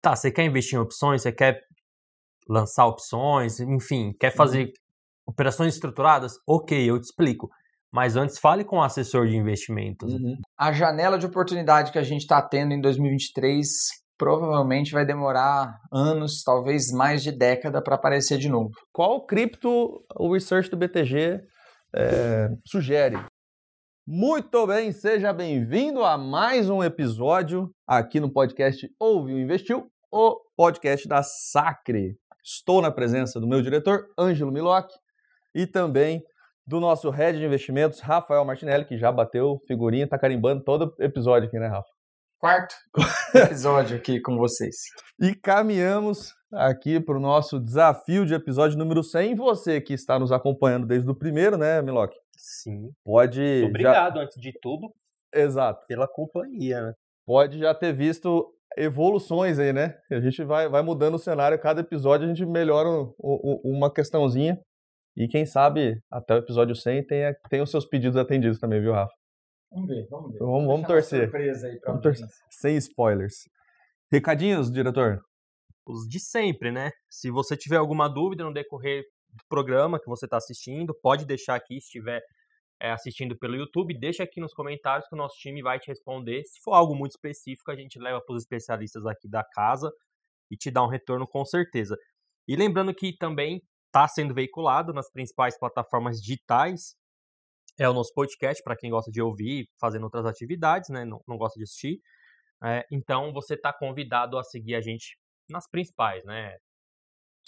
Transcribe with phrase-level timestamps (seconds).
[0.00, 1.60] tá, você quer investir em opções, você quer
[2.48, 4.72] lançar opções, enfim, quer fazer uhum.
[5.26, 6.34] operações estruturadas?
[6.46, 7.48] Ok, eu te explico.
[7.90, 10.12] Mas antes, fale com o assessor de investimentos.
[10.12, 10.36] Uhum.
[10.58, 13.66] A janela de oportunidade que a gente está tendo em 2023
[14.18, 18.70] provavelmente vai demorar anos, talvez mais de década, para aparecer de novo.
[18.92, 21.40] Qual cripto o research do BTG
[21.94, 23.16] é, sugere?
[24.10, 31.06] Muito bem, seja bem-vindo a mais um episódio aqui no podcast Ouviu Investiu, o podcast
[31.06, 32.16] da Sacre.
[32.42, 34.88] Estou na presença do meu diretor, Ângelo Miloc,
[35.54, 36.22] e também
[36.66, 41.46] do nosso head de investimentos, Rafael Martinelli, que já bateu figurinha, tá carimbando todo episódio
[41.46, 41.90] aqui, né, Rafa?
[42.38, 42.74] Quarto
[43.36, 44.74] episódio aqui com vocês.
[45.20, 49.34] E caminhamos aqui para o nosso desafio de episódio número 100.
[49.34, 52.14] Você que está nos acompanhando desde o primeiro, né, Miloc?
[52.38, 52.92] Sim.
[53.04, 53.64] Pode.
[53.66, 54.22] Obrigado, já...
[54.22, 54.94] antes de tudo.
[55.34, 55.84] Exato.
[55.86, 56.94] Pela companhia, né?
[57.26, 59.98] Pode já ter visto evoluções aí, né?
[60.10, 63.92] A gente vai, vai mudando o cenário, cada episódio a gente melhora um, um, uma
[63.92, 64.58] questãozinha.
[65.16, 68.92] E quem sabe até o episódio 100 tem, tem os seus pedidos atendidos também, viu,
[68.92, 69.12] Rafa?
[69.70, 70.36] Vamos ver, vamos ver.
[70.36, 71.22] Então, vamos, vamos torcer.
[71.22, 72.28] Surpresa aí pra vamos torcer.
[72.50, 73.34] Sem spoilers.
[74.12, 75.20] Recadinhos, diretor?
[75.84, 76.92] Os de sempre, né?
[77.10, 79.04] Se você tiver alguma dúvida no decorrer
[79.48, 82.22] programa que você está assistindo, pode deixar aqui, se estiver
[82.80, 86.44] é, assistindo pelo YouTube, deixa aqui nos comentários que o nosso time vai te responder.
[86.44, 89.90] Se for algo muito específico, a gente leva para os especialistas aqui da casa
[90.50, 91.96] e te dá um retorno com certeza.
[92.46, 96.94] E lembrando que também está sendo veiculado nas principais plataformas digitais.
[97.78, 101.04] É o nosso podcast para quem gosta de ouvir, fazendo outras atividades, né?
[101.04, 102.00] Não, não gosta de assistir.
[102.64, 105.16] É, então você está convidado a seguir a gente
[105.48, 106.56] nas principais, né?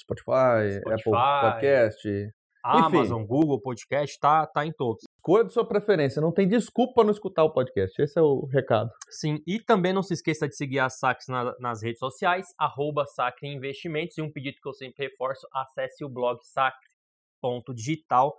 [0.00, 3.28] Spotify, Spotify Apple Podcast, Amazon, Enfim.
[3.28, 5.04] Google Podcast, tá, tá em todos.
[5.16, 8.00] Escolha de sua preferência, não tem desculpa não escutar o podcast.
[8.00, 8.90] Esse é o recado.
[9.08, 13.06] Sim, e também não se esqueça de seguir a Sax na, nas redes sociais, arroba
[13.06, 14.16] Sacre Investimentos.
[14.18, 18.34] E um pedido que eu sempre reforço, acesse o blog sacre.digital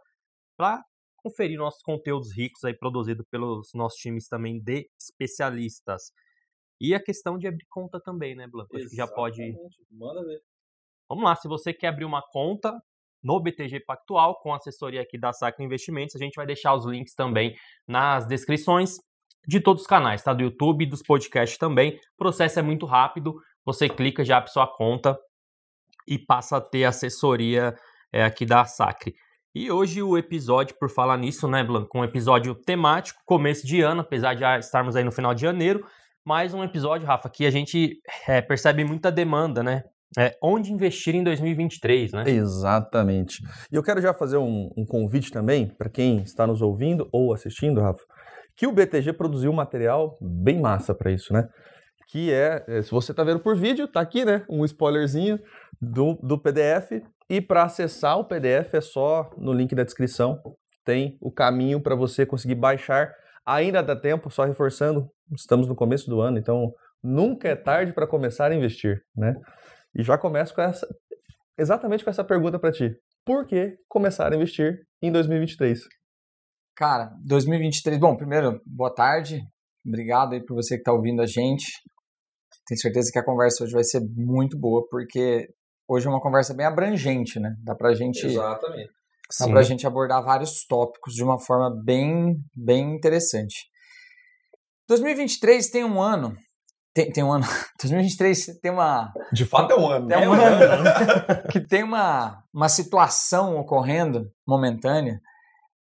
[0.58, 0.84] para
[1.18, 6.12] conferir nossos conteúdos ricos aí produzidos pelos nossos times também de especialistas.
[6.80, 8.76] E a questão de abrir conta também, né, Blanco?
[8.76, 9.56] Acho que já pode.
[9.92, 10.42] Manda ver.
[11.12, 12.82] Vamos lá, se você quer abrir uma conta,
[13.22, 16.16] no BTG Pactual, com assessoria aqui da Sacra Investimentos.
[16.16, 17.54] A gente vai deixar os links também
[17.86, 18.96] nas descrições
[19.46, 20.32] de todos os canais, tá?
[20.32, 21.96] Do YouTube dos podcasts também.
[22.14, 23.36] O processo é muito rápido,
[23.66, 25.20] você clica, já abre sua conta
[26.08, 27.76] e passa a ter assessoria
[28.14, 29.14] é, aqui da Sacre.
[29.54, 34.00] E hoje o episódio, por falar nisso, né, Blanco, um episódio temático, começo de ano,
[34.00, 35.86] apesar de já estarmos aí no final de janeiro,
[36.24, 39.84] mais um episódio, Rafa, que a gente é, percebe muita demanda, né?
[40.18, 42.24] É, onde investir em 2023, né?
[42.28, 43.42] Exatamente.
[43.72, 47.34] E eu quero já fazer um, um convite também para quem está nos ouvindo ou
[47.34, 48.04] assistindo, Rafa,
[48.56, 51.48] que o BTG produziu um material bem massa para isso, né?
[52.10, 54.44] Que é, é, se você está vendo por vídeo, tá aqui, né?
[54.50, 55.40] Um spoilerzinho
[55.82, 57.02] do, do PDF.
[57.30, 60.42] E para acessar o PDF é só no link da descrição.
[60.84, 63.14] Tem o caminho para você conseguir baixar.
[63.46, 68.06] Ainda dá tempo, só reforçando, estamos no começo do ano, então nunca é tarde para
[68.06, 69.34] começar a investir, né?
[69.96, 70.88] E já começo com essa,
[71.58, 72.92] exatamente com essa pergunta para ti.
[73.26, 75.80] Por que começar a investir em 2023?
[76.76, 79.42] Cara, 2023, bom, primeiro, boa tarde.
[79.86, 81.66] Obrigado aí por você que está ouvindo a gente.
[82.66, 85.48] Tenho certeza que a conversa hoje vai ser muito boa, porque
[85.88, 87.54] hoje é uma conversa bem abrangente, né?
[87.64, 88.26] Dá pra gente.
[88.26, 88.90] Exatamente.
[89.40, 89.52] Dá Sim.
[89.52, 93.70] pra gente abordar vários tópicos de uma forma bem, bem interessante.
[94.88, 96.36] 2023 tem um ano
[96.94, 97.46] tem, tem um ano.
[97.82, 99.12] 2023 tem uma.
[99.32, 100.12] De fato é um ano.
[100.12, 100.84] É um ano.
[100.84, 101.44] Né?
[101.52, 105.20] que tem uma, uma situação ocorrendo momentânea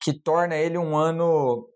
[0.01, 1.67] que torna ele um ano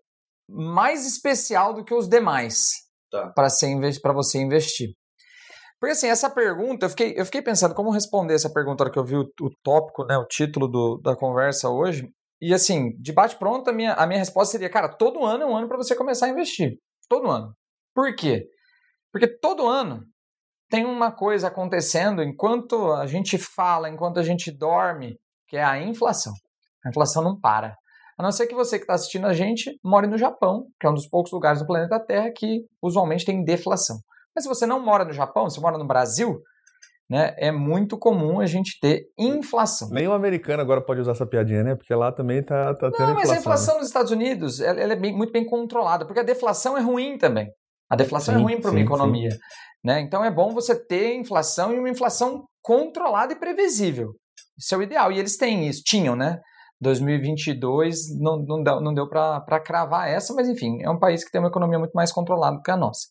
[0.48, 2.62] mais especial do que os demais
[3.10, 3.32] tá.
[3.34, 4.90] para você investir.
[5.80, 8.92] Porque assim, essa pergunta, eu fiquei, eu fiquei pensando como responder essa pergunta na hora
[8.92, 12.08] que eu vi o, o tópico, né, o título do, da conversa hoje.
[12.40, 15.56] E assim, de bate-pronto, a minha, a minha resposta seria, cara, todo ano é um
[15.56, 16.78] ano para você começar a investir.
[17.08, 17.54] Todo ano.
[17.94, 18.46] Por quê?
[19.12, 20.04] Porque todo ano
[20.70, 25.18] tem uma coisa acontecendo enquanto a gente fala, enquanto a gente dorme,
[25.48, 26.32] que é a inflação.
[26.84, 27.74] A inflação não para.
[28.18, 30.90] A não ser que você que está assistindo a gente more no Japão, que é
[30.90, 33.96] um dos poucos lugares do planeta Terra que usualmente tem deflação.
[34.34, 36.40] Mas se você não mora no Japão, você mora no Brasil,
[37.08, 39.88] né, é muito comum a gente ter inflação.
[39.90, 41.74] Nem o americano agora pode usar essa piadinha, né?
[41.74, 43.80] Porque lá também tá, tá tendo não, mas a inflação né?
[43.80, 47.16] nos Estados Unidos ela, ela é bem, muito bem controlada, porque a deflação é ruim
[47.16, 47.48] também.
[47.90, 49.30] A deflação é sim, é ruim para uma economia.
[49.84, 50.00] Né?
[50.00, 54.12] Então é bom você ter inflação e uma inflação controlada e previsível.
[54.58, 55.12] Isso é o ideal.
[55.12, 56.40] E eles têm isso, tinham, né?
[56.80, 61.30] 2022 não, não deu, não deu para cravar essa, mas enfim, é um país que
[61.30, 63.08] tem uma economia muito mais controlada do que a nossa.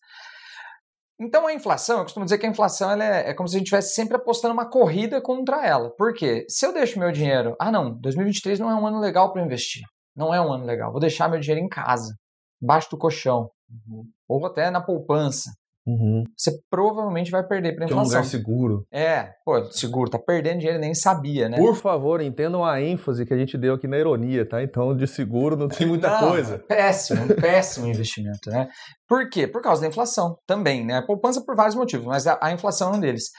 [1.19, 3.67] Então a inflação, eu costumo dizer que a inflação é, é como se a gente
[3.67, 5.89] estivesse sempre apostando uma corrida contra ela.
[5.97, 6.45] Por quê?
[6.47, 9.81] Se eu deixo meu dinheiro, ah não, 2023 não é um ano legal para investir.
[10.15, 10.91] Não é um ano legal.
[10.91, 12.15] Vou deixar meu dinheiro em casa,
[12.61, 14.05] embaixo do colchão, uhum.
[14.27, 15.51] Ou até na poupança.
[15.87, 16.25] Uhum.
[16.35, 18.09] Você provavelmente vai perder para inflação.
[18.09, 18.85] Que é um lugar seguro.
[18.91, 21.55] É, pô, seguro, tá perdendo dinheiro nem sabia, né?
[21.55, 24.61] Por favor, entendam a ênfase que a gente deu aqui na ironia, tá?
[24.61, 26.59] Então, de seguro não tem muita não, coisa.
[26.59, 28.67] Péssimo, péssimo investimento, né?
[29.07, 29.47] Por quê?
[29.47, 31.01] Por causa da inflação também, né?
[31.07, 33.31] Poupança por vários motivos, mas a, a inflação é um deles.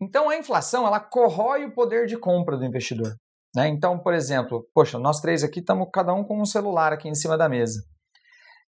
[0.00, 3.16] Então, a inflação, ela corrói o poder de compra do investidor.
[3.54, 3.68] Né?
[3.68, 7.14] Então, por exemplo, poxa, nós três aqui estamos cada um com um celular aqui em
[7.14, 7.80] cima da mesa.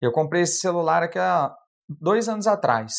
[0.03, 1.55] Eu comprei esse celular aqui há
[1.89, 2.93] dois anos atrás.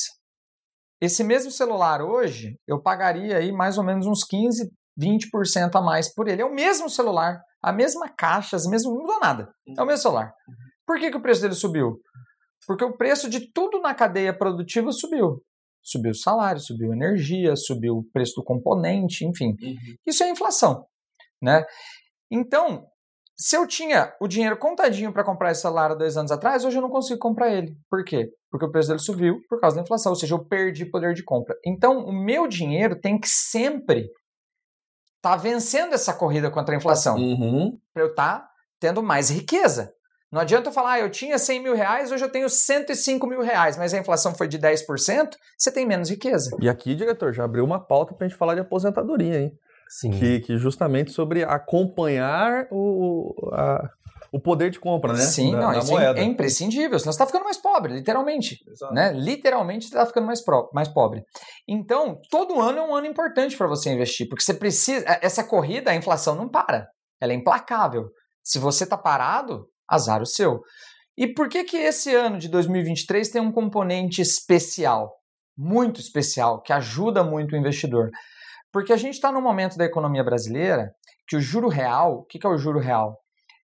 [1.01, 6.13] Esse mesmo celular hoje, eu pagaria aí mais ou menos uns 15, 20% a mais
[6.13, 6.41] por ele.
[6.41, 9.53] É o mesmo celular, a mesma caixa, as mesmas, não mudou nada.
[9.77, 10.33] É o mesmo celular.
[10.87, 11.99] Por que, que o preço dele subiu?
[12.65, 15.43] Porque o preço de tudo na cadeia produtiva subiu.
[15.83, 19.57] Subiu o salário, subiu a energia, subiu o preço do componente, enfim.
[19.61, 19.95] Uhum.
[20.07, 20.85] Isso é inflação.
[21.41, 21.65] Né?
[22.31, 22.87] Então,
[23.43, 26.77] se eu tinha o dinheiro contadinho para comprar esse celular há dois anos atrás, hoje
[26.77, 27.75] eu não consigo comprar ele.
[27.89, 28.29] Por quê?
[28.49, 31.25] Porque o preço dele subiu por causa da inflação, ou seja, eu perdi poder de
[31.25, 31.53] compra.
[31.65, 34.03] Então, o meu dinheiro tem que sempre
[35.17, 37.17] estar tá vencendo essa corrida contra a inflação.
[37.17, 37.77] Uhum.
[37.93, 38.49] Para eu estar tá
[38.79, 39.93] tendo mais riqueza.
[40.31, 43.41] Não adianta eu falar, ah, eu tinha 100 mil reais, hoje eu tenho 105 mil
[43.41, 46.55] reais, mas a inflação foi de 10%, você tem menos riqueza.
[46.61, 49.59] E aqui, diretor, já abriu uma pauta para a gente falar de aposentadoria, hein?
[50.19, 53.89] Que, que justamente sobre acompanhar o, a,
[54.33, 55.19] o poder de compra, né?
[55.19, 58.57] Sim, da, não, da isso é é imprescindível, senão você está ficando mais pobre, literalmente.
[58.67, 58.91] Exato.
[58.91, 59.13] Né?
[59.13, 61.23] Literalmente você está ficando mais, pro, mais pobre.
[61.67, 65.05] Então, todo ano é um ano importante para você investir, porque você precisa.
[65.07, 66.87] É, essa corrida, a inflação não para.
[67.21, 68.09] Ela é implacável.
[68.43, 70.61] Se você está parado, azar o seu.
[71.15, 75.13] E por que, que esse ano de 2023 tem um componente especial?
[75.55, 78.09] Muito especial, que ajuda muito o investidor.
[78.73, 80.95] Porque a gente está num momento da economia brasileira
[81.27, 83.19] que o juro real, o que, que é o juro real?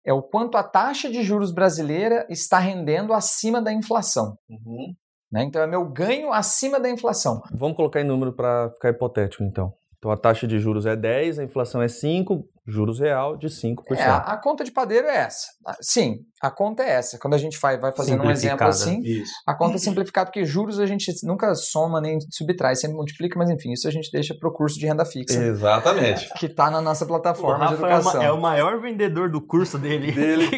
[0.03, 4.37] É o quanto a taxa de juros brasileira está rendendo acima da inflação.
[4.49, 4.93] Uhum.
[5.31, 5.43] Né?
[5.43, 7.41] Então é meu ganho acima da inflação.
[7.53, 9.73] Vamos colocar em número para ficar hipotético, então.
[9.97, 13.75] Então a taxa de juros é 10, a inflação é 5, juros real de 5%.
[13.91, 15.47] É, a conta de padeiro é essa.
[15.65, 17.19] Ah, sim, a conta é essa.
[17.19, 19.31] Quando a gente vai, vai fazendo um exemplo assim, isso.
[19.45, 23.49] a conta é simplificada, porque juros a gente nunca soma nem subtrai, sempre multiplica, mas
[23.49, 25.41] enfim, isso a gente deixa para o curso de renda fixa.
[25.43, 26.27] Exatamente.
[26.33, 28.21] Que está na nossa plataforma de educação.
[28.21, 30.11] É, o maior vendedor do curso dele.
[30.11, 30.49] dele.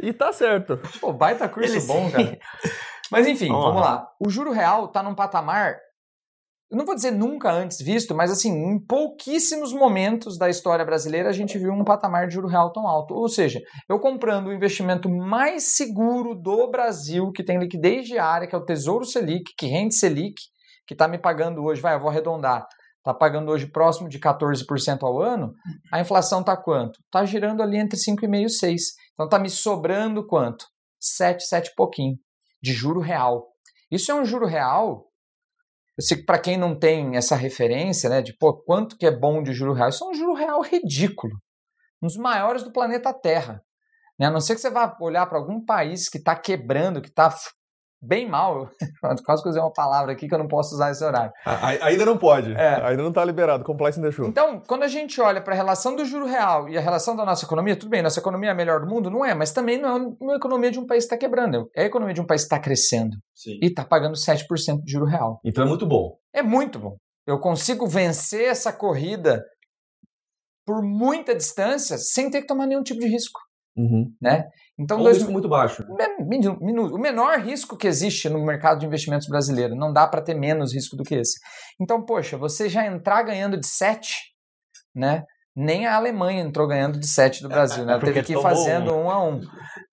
[0.00, 0.78] e tá certo.
[1.00, 2.12] Pô, baita curso Ele bom, sim.
[2.12, 2.38] cara.
[3.10, 4.08] Mas enfim, vamos, vamos lá.
[4.20, 5.76] O juro real está num patamar
[6.74, 11.28] eu não vou dizer nunca antes visto, mas assim, em pouquíssimos momentos da história brasileira
[11.28, 13.14] a gente viu um patamar de juro real tão alto.
[13.14, 18.56] Ou seja, eu comprando o investimento mais seguro do Brasil, que tem liquidez diária, que
[18.56, 20.34] é o Tesouro Selic, que rende Selic,
[20.84, 22.66] que está me pagando hoje, vai, eu vou arredondar,
[22.98, 25.52] está pagando hoje próximo de 14% ao ano,
[25.92, 26.98] a inflação está quanto?
[27.04, 28.82] Está girando ali entre 5,5 e 6.
[29.12, 30.66] Então está me sobrando quanto?
[31.00, 32.16] 7, 7 e pouquinho
[32.60, 33.46] de juro real.
[33.92, 35.04] Isso é um juro real
[35.96, 39.16] eu sei que para quem não tem essa referência, né, de pô, quanto que é
[39.16, 41.34] bom de juro real, isso é um juro real ridículo.
[42.02, 43.62] Um dos maiores do planeta Terra.
[44.18, 44.26] Né?
[44.26, 47.34] A não ser que você vá olhar para algum país que está quebrando, que está
[48.06, 48.68] bem mal.
[49.24, 51.32] Quase que eu usei uma palavra aqui que eu não posso usar esse horário.
[51.82, 52.52] Ainda não pode.
[52.52, 52.80] É.
[52.86, 53.64] Ainda não está liberado.
[53.64, 54.26] Compliance deixou.
[54.26, 57.24] Então, quando a gente olha para a relação do juro real e a relação da
[57.24, 59.10] nossa economia, tudo bem, nossa economia é a melhor do mundo?
[59.10, 61.68] Não é, mas também não é uma economia de um país que está quebrando.
[61.74, 63.58] É a economia de um país que está crescendo Sim.
[63.62, 64.44] e está pagando 7%
[64.84, 65.40] de juro real.
[65.44, 66.16] Então é muito bom.
[66.32, 66.96] É muito bom.
[67.26, 69.42] Eu consigo vencer essa corrida
[70.66, 73.40] por muita distância sem ter que tomar nenhum tipo de risco.
[73.76, 74.12] Uhum.
[74.20, 74.44] Né?
[74.78, 75.84] Então, um dois, risco muito baixo.
[75.88, 79.76] o menor risco que existe no mercado de investimentos brasileiro.
[79.76, 81.38] Não dá para ter menos risco do que esse.
[81.80, 84.16] Então, poxa, você já entrar ganhando de 7,
[84.94, 85.24] né?
[85.56, 87.92] Nem a Alemanha entrou ganhando de 7 do Brasil, né?
[87.92, 89.40] Ela teve que ir fazendo um a um.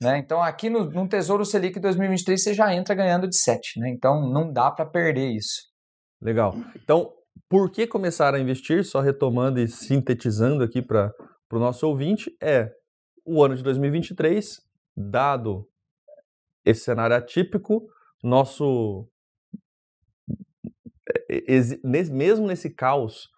[0.02, 0.18] Né?
[0.18, 3.80] Então, aqui no, no Tesouro Selic 2023, você já entra ganhando de 7.
[3.80, 3.90] Né?
[3.90, 5.70] Então, não dá para perder isso.
[6.20, 6.56] Legal.
[6.76, 7.12] Então,
[7.48, 8.84] por que começar a investir?
[8.84, 11.12] Só retomando e sintetizando aqui para
[11.52, 12.72] o nosso ouvinte, é
[13.24, 15.68] o ano de 2023, dado
[16.66, 17.88] esse cenário atípico,
[18.24, 19.08] nosso
[21.84, 23.30] mesmo nesse caos,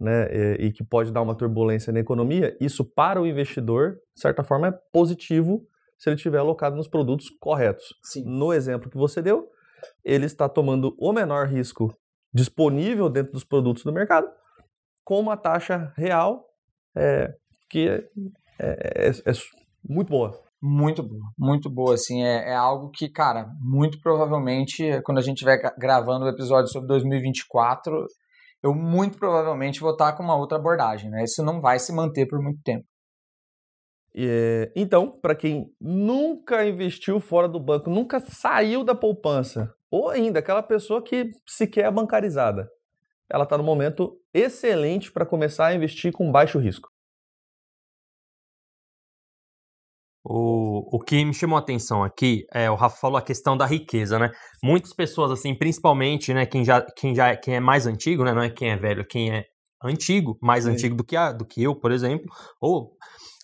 [0.00, 0.26] né,
[0.58, 4.68] e que pode dar uma turbulência na economia, isso para o investidor, de certa forma,
[4.68, 5.66] é positivo
[5.96, 7.94] se ele estiver alocado nos produtos corretos.
[8.02, 8.24] Sim.
[8.24, 9.48] No exemplo que você deu,
[10.04, 11.96] ele está tomando o menor risco
[12.34, 14.28] disponível dentro dos produtos do mercado,
[15.04, 16.48] com uma taxa real
[16.96, 17.34] é,
[17.68, 18.08] que é,
[18.58, 19.32] é, é, é
[19.88, 20.51] muito boa.
[20.64, 25.38] Muito boa, muito boa, assim, é, é algo que, cara, muito provavelmente, quando a gente
[25.38, 28.06] estiver gravando o episódio sobre 2024,
[28.62, 31.24] eu muito provavelmente vou estar com uma outra abordagem, né?
[31.24, 32.86] Isso não vai se manter por muito tempo.
[34.14, 40.38] É, então, para quem nunca investiu fora do banco, nunca saiu da poupança, ou ainda
[40.38, 42.70] aquela pessoa que sequer é bancarizada,
[43.28, 46.91] ela está no momento excelente para começar a investir com baixo risco.
[50.24, 53.66] O, o que me chamou a atenção aqui é o Rafa falou a questão da
[53.66, 54.30] riqueza, né?
[54.62, 58.32] Muitas pessoas, assim, principalmente, né, quem já, quem já quem é mais antigo, né?
[58.32, 59.46] Não é quem é velho, quem é
[59.82, 62.92] antigo, mais antigo do que, a, do que eu, por exemplo, ou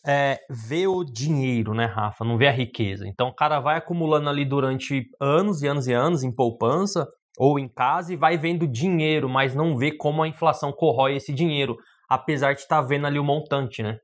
[0.06, 2.24] é, vê o dinheiro, né, Rafa?
[2.24, 3.06] Não vê a riqueza.
[3.06, 7.06] Então o cara vai acumulando ali durante anos e anos e anos em poupança
[7.36, 11.32] ou em casa e vai vendo dinheiro, mas não vê como a inflação corrói esse
[11.32, 11.76] dinheiro,
[12.08, 13.98] apesar de estar tá vendo ali o montante, né?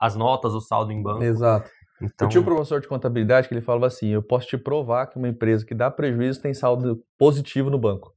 [0.00, 1.22] As notas, o saldo em banco.
[1.22, 1.70] Exato.
[2.02, 2.26] Então...
[2.26, 5.16] Eu tinha um professor de contabilidade que ele falava assim: eu posso te provar que
[5.16, 8.14] uma empresa que dá prejuízo tem saldo positivo no banco.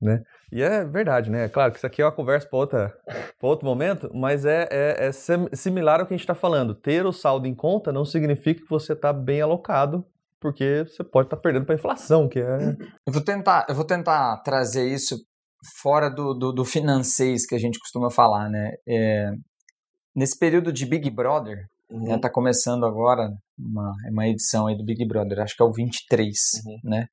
[0.00, 0.22] Né?
[0.52, 1.48] E é verdade, né?
[1.48, 2.92] Claro que isso aqui é uma conversa para
[3.40, 5.10] outro momento, mas é, é, é
[5.56, 6.74] similar ao que a gente está falando.
[6.74, 10.04] Ter o saldo em conta não significa que você está bem alocado,
[10.38, 12.76] porque você pode estar tá perdendo para a inflação, que é.
[13.06, 15.16] Eu vou tentar, eu vou tentar trazer isso
[15.80, 18.72] fora do, do, do financeiro que a gente costuma falar, né?
[18.86, 19.32] É,
[20.14, 22.04] nesse período de Big Brother, Uhum.
[22.04, 25.72] Né, tá começando agora uma, uma edição aí do Big Brother, acho que é o
[25.72, 26.90] 23, uhum.
[26.90, 27.06] né?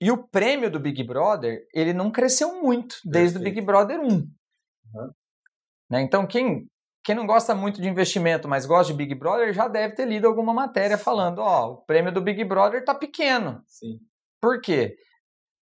[0.00, 4.06] E o prêmio do Big Brother, ele não cresceu muito desde o Big Brother 1.
[4.06, 4.26] Uhum.
[5.90, 6.02] Né?
[6.02, 6.68] Então, quem,
[7.02, 10.26] quem não gosta muito de investimento, mas gosta de Big Brother, já deve ter lido
[10.26, 13.62] alguma matéria falando, ó, o prêmio do Big Brother tá pequeno.
[13.66, 13.98] Sim.
[14.40, 14.94] Por quê?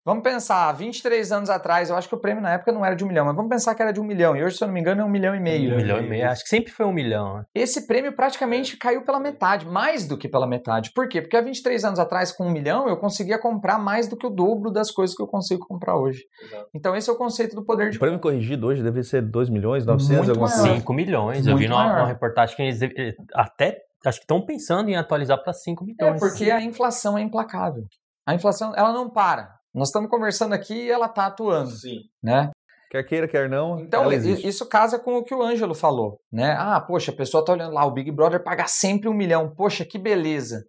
[0.08, 3.04] Vamos pensar, 23 anos atrás, eu acho que o prêmio na época não era de
[3.04, 4.34] um milhão, mas vamos pensar que era de um milhão.
[4.34, 5.74] E hoje, se eu não me engano, é um milhão e meio.
[5.74, 7.34] Um milhão e meio, acho que sempre foi um milhão.
[7.34, 7.44] Né?
[7.54, 10.92] Esse prêmio praticamente caiu pela metade, mais do que pela metade.
[10.94, 11.20] Por quê?
[11.20, 14.30] Porque há 23 anos atrás, com um milhão, eu conseguia comprar mais do que o
[14.30, 16.22] dobro das coisas que eu consigo comprar hoje.
[16.42, 16.70] Exato.
[16.74, 17.98] Então, esse é o conceito do poder de.
[17.98, 20.74] O prêmio corrigido hoje deve ser 2 milhões, 900, alguma coisa.
[20.74, 21.44] 5 milhões.
[21.44, 24.96] Muito eu vi numa, numa reportagem que eles eh, até acho que estão pensando em
[24.96, 26.16] atualizar para 5 milhões.
[26.16, 27.84] É, porque a inflação é implacável.
[28.26, 29.57] A inflação, ela não para.
[29.78, 31.70] Nós estamos conversando aqui e ela está atuando.
[31.70, 32.00] Sim.
[32.22, 32.50] Né?
[32.90, 33.78] Quer queira, quer não.
[33.78, 36.56] Então, isso casa com o que o Ângelo falou, né?
[36.58, 39.54] Ah, poxa, a pessoa está olhando lá, o Big Brother paga sempre um milhão.
[39.54, 40.64] Poxa, que beleza.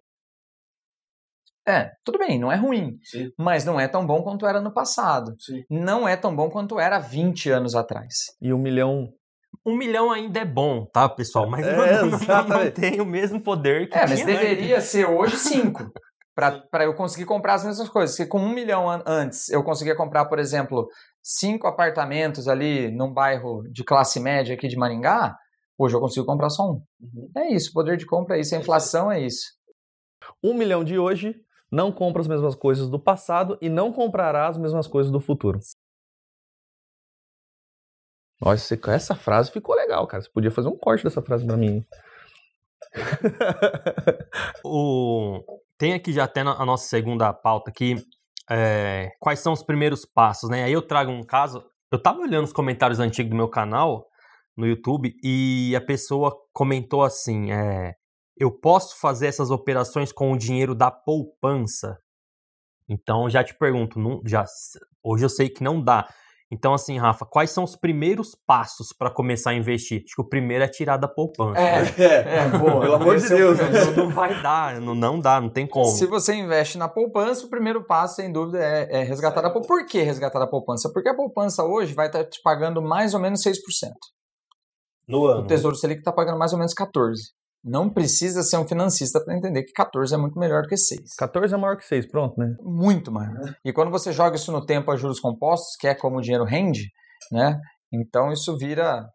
[1.66, 3.30] É, tudo bem, não é ruim, Sim.
[3.38, 5.34] mas não é tão bom quanto era no passado.
[5.38, 5.62] Sim.
[5.68, 8.14] Não é tão bom quanto era 20 anos atrás.
[8.40, 9.08] E um milhão.
[9.64, 11.48] Um milhão ainda é bom, tá, pessoal?
[11.48, 15.36] Mas é, não, não, não, tem o mesmo poder que É, mas deveria ser hoje
[15.36, 15.90] cinco
[16.34, 18.16] para eu conseguir comprar as mesmas coisas.
[18.16, 20.88] Se com um milhão an antes eu conseguia comprar, por exemplo,
[21.22, 25.36] cinco apartamentos ali num bairro de classe média aqui de Maringá,
[25.76, 26.82] hoje eu consigo comprar só um.
[27.00, 27.30] Uhum.
[27.36, 29.52] É isso, poder de compra é isso, a inflação é isso.
[30.42, 31.34] Um milhão de hoje
[31.70, 35.60] não compra as mesmas coisas do passado e não comprará as mesmas coisas do futuro.
[38.40, 40.22] Nossa, essa frase ficou legal, cara.
[40.22, 41.84] Você podia fazer um corte dessa frase pra mim.
[44.64, 47.96] o, tem aqui já até a nossa segunda pauta aqui,
[48.50, 50.64] é, quais são os primeiros passos, né?
[50.64, 54.06] Aí eu trago um caso, eu tava olhando os comentários antigos do meu canal
[54.54, 57.94] no YouTube e a pessoa comentou assim, é,
[58.36, 61.96] eu posso fazer essas operações com o dinheiro da poupança?
[62.86, 64.44] Então já te pergunto, não, já
[65.02, 66.06] hoje eu sei que não dá.
[66.52, 70.02] Então, assim, Rafa, quais são os primeiros passos para começar a investir?
[70.04, 71.60] Acho que o primeiro é tirar da poupança.
[71.60, 71.94] É, né?
[71.98, 72.80] é, é boa.
[72.80, 73.56] Pelo amor de Deus.
[73.58, 75.86] Não, não, vai dar, não, não dá, não tem como.
[75.86, 79.68] Se você investe na poupança, o primeiro passo, sem dúvida, é, é resgatar a poupança.
[79.68, 80.90] Por que resgatar a poupança?
[80.92, 83.54] Porque a poupança hoje vai estar te pagando mais ou menos 6%.
[85.06, 85.42] No ano.
[85.42, 87.14] O Tesouro Selic está pagando mais ou menos 14%.
[87.62, 91.14] Não precisa ser um financista para entender que 14 é muito melhor do que 6.
[91.18, 92.54] 14 é maior que 6, pronto, né?
[92.62, 93.54] Muito maior.
[93.64, 96.44] E quando você joga isso no tempo a juros compostos, que é como o dinheiro
[96.44, 96.90] rende,
[97.30, 97.60] né?
[97.92, 99.06] Então isso vira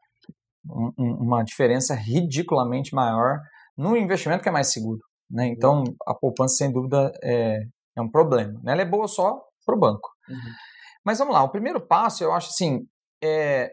[0.69, 3.39] um, uma diferença ridiculamente maior
[3.77, 4.99] no investimento que é mais seguro.
[5.29, 5.47] Né?
[5.47, 7.59] Então a poupança, sem dúvida, é,
[7.97, 8.59] é um problema.
[8.63, 8.73] Né?
[8.73, 10.09] Ela é boa só para o banco.
[10.29, 10.37] Uhum.
[11.03, 12.81] Mas vamos lá, o primeiro passo, eu acho assim,
[13.23, 13.71] é,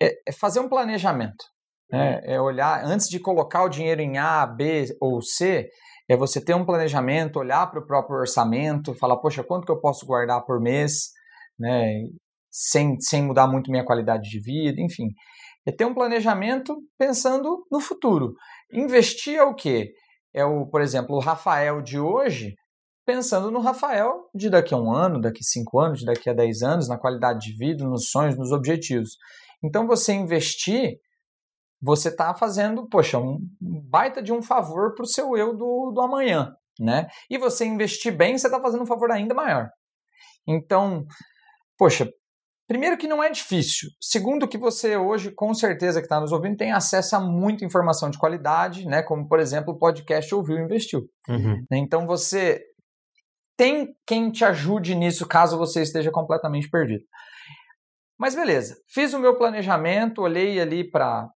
[0.00, 1.44] é, é fazer um planejamento.
[1.92, 5.68] É, é olhar, antes de colocar o dinheiro em A, B ou C,
[6.08, 9.80] é você ter um planejamento, olhar para o próprio orçamento, falar, poxa, quanto que eu
[9.80, 11.10] posso guardar por mês,
[11.58, 11.92] né,
[12.50, 15.08] sem, sem mudar muito minha qualidade de vida, enfim.
[15.66, 18.34] É ter um planejamento pensando no futuro.
[18.72, 19.92] Investir é o quê?
[20.34, 22.54] É o, por exemplo, o Rafael de hoje,
[23.04, 26.34] pensando no Rafael de daqui a um ano, daqui a cinco anos, de daqui a
[26.34, 29.10] dez anos, na qualidade de vida, nos sonhos, nos objetivos.
[29.62, 30.96] Então, você investir
[31.80, 36.00] você está fazendo, poxa, um baita de um favor para o seu eu do, do
[36.00, 37.08] amanhã, né?
[37.30, 39.70] E você investir bem, você está fazendo um favor ainda maior.
[40.46, 41.06] Então,
[41.76, 42.10] poxa,
[42.66, 43.90] primeiro que não é difícil.
[44.00, 48.10] Segundo que você hoje, com certeza que está nos ouvindo, tem acesso a muita informação
[48.10, 49.02] de qualidade, né?
[49.02, 51.08] Como, por exemplo, o podcast Ouviu e Investiu.
[51.28, 51.64] Uhum.
[51.72, 52.62] Então, você
[53.56, 57.04] tem quem te ajude nisso caso você esteja completamente perdido.
[58.18, 61.30] Mas beleza, fiz o meu planejamento, olhei ali para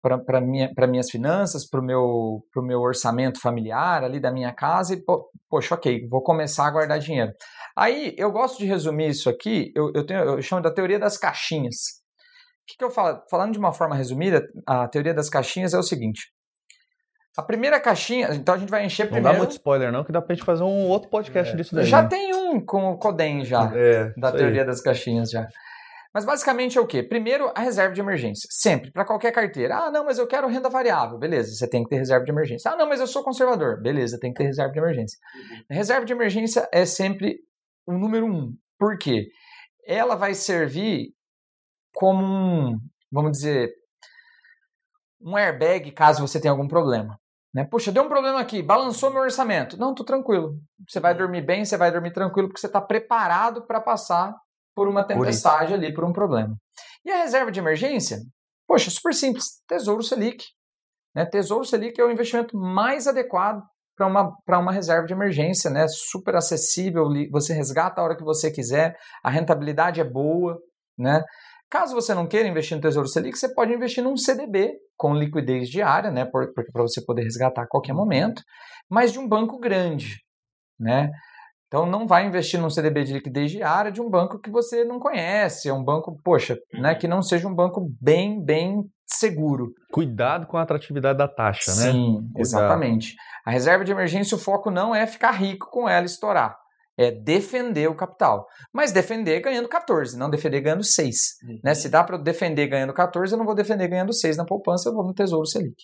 [0.41, 5.29] minha, minhas finanças, para o meu, meu orçamento familiar ali da minha casa e, po,
[5.49, 7.33] poxa, ok, vou começar a guardar dinheiro.
[7.77, 11.17] Aí eu gosto de resumir isso aqui, eu, eu, tenho, eu chamo da teoria das
[11.17, 11.75] caixinhas.
[12.63, 13.21] O que, que eu falo?
[13.29, 16.31] Falando de uma forma resumida, a teoria das caixinhas é o seguinte:
[17.37, 19.27] a primeira caixinha, então a gente vai encher não primeiro.
[19.27, 21.57] Não dá muito spoiler, não, que dá pra gente fazer um outro podcast é.
[21.57, 21.85] disso daí.
[21.85, 22.07] Já né?
[22.07, 25.45] tem um com o Codem já, é, da teoria das caixinhas já.
[26.19, 27.01] Mas basicamente é o quê?
[27.01, 28.45] Primeiro, a reserva de emergência.
[28.51, 29.77] Sempre, para qualquer carteira.
[29.77, 31.17] Ah, não, mas eu quero renda variável.
[31.17, 32.69] Beleza, você tem que ter reserva de emergência.
[32.69, 33.81] Ah, não, mas eu sou conservador.
[33.81, 35.17] Beleza, tem que ter reserva de emergência.
[35.33, 35.63] Uhum.
[35.77, 37.39] Reserva de emergência é sempre
[37.87, 38.53] o número um.
[38.77, 39.29] Por quê?
[39.87, 41.13] Ela vai servir
[41.93, 42.77] como um,
[43.09, 43.71] vamos dizer,
[45.21, 47.17] um airbag caso você tenha algum problema.
[47.53, 47.63] Né?
[47.63, 49.77] Puxa, deu um problema aqui, balançou meu orçamento.
[49.77, 50.59] Não, tô tranquilo.
[50.85, 51.19] Você vai uhum.
[51.19, 54.35] dormir bem, você vai dormir tranquilo, porque você está preparado para passar
[54.79, 56.55] por uma tempestade por ali, por um problema.
[57.03, 58.19] E a reserva de emergência?
[58.65, 59.61] Poxa, super simples.
[59.67, 60.45] Tesouro Selic.
[61.13, 61.25] Né?
[61.25, 63.61] Tesouro Selic é o investimento mais adequado
[63.97, 65.85] para uma, uma reserva de emergência, né?
[65.89, 70.57] super acessível, você resgata a hora que você quiser, a rentabilidade é boa.
[70.97, 71.21] Né?
[71.69, 75.67] Caso você não queira investir no Tesouro Selic, você pode investir num CDB com liquidez
[75.67, 76.23] diária, né?
[76.23, 78.41] porque para você poder resgatar a qualquer momento,
[78.89, 80.23] mas de um banco grande.
[80.79, 81.11] Né?
[81.69, 84.97] Então não vai investir num CDB de liquidez diária de um banco que você não
[84.97, 89.71] conhece, é um banco, poxa, né, que não seja um banco bem, bem seguro.
[89.91, 91.91] Cuidado com a atratividade da taxa, Sim, né?
[91.91, 93.15] Sim, exatamente.
[93.45, 96.55] A reserva de emergência, o foco não é ficar rico com ela estourar.
[96.97, 98.45] É defender o capital.
[98.73, 101.15] Mas defender ganhando 14, não defender ganhando 6.
[101.43, 101.59] Uhum.
[101.63, 101.73] Né?
[101.73, 104.93] Se dá para defender ganhando 14, eu não vou defender ganhando 6 na poupança, eu
[104.93, 105.81] vou no Tesouro Selic.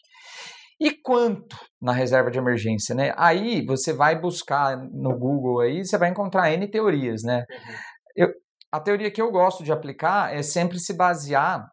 [0.79, 3.13] E quanto na reserva de emergência, né?
[3.17, 7.45] Aí você vai buscar no Google aí, você vai encontrar N teorias, né?
[7.49, 7.75] Uhum.
[8.15, 8.33] Eu,
[8.71, 11.65] a teoria que eu gosto de aplicar é sempre se basear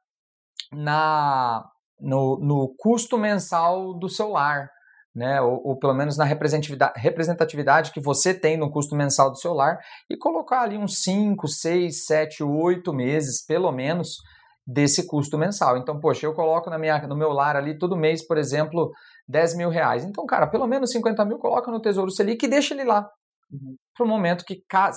[0.73, 1.65] na,
[2.01, 4.69] no, no custo mensal do seu lar,
[5.15, 5.41] né?
[5.41, 9.53] Ou, ou, pelo menos na representatividade, representatividade que você tem no custo mensal do seu
[9.53, 14.17] lar e colocar ali uns 5, 6, 7, 8 meses, pelo menos,
[14.67, 15.77] desse custo mensal.
[15.77, 18.93] Então, poxa, eu coloco na minha, no meu lar ali todo mês, por exemplo,
[19.29, 20.05] 10 mil reais.
[20.05, 23.09] Então, cara, pelo menos 50 mil coloca no Tesouro Selic e deixa ele lá.
[23.51, 23.77] Uhum.
[23.95, 24.63] Para o momento que.
[24.69, 24.91] Tá,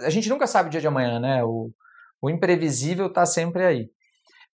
[0.00, 1.44] a gente nunca sabe o dia de amanhã, né?
[1.44, 1.70] O,
[2.20, 3.90] o imprevisível está sempre aí.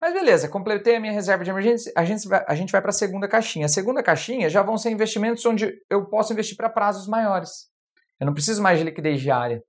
[0.01, 2.91] Mas beleza, completei a minha reserva de emergência, a gente vai, a gente vai para
[2.91, 3.67] a segunda caixinha.
[3.67, 7.69] A segunda caixinha já vão ser investimentos onde eu posso investir para prazos maiores.
[8.21, 9.63] Eu não preciso mais de liquidez diária.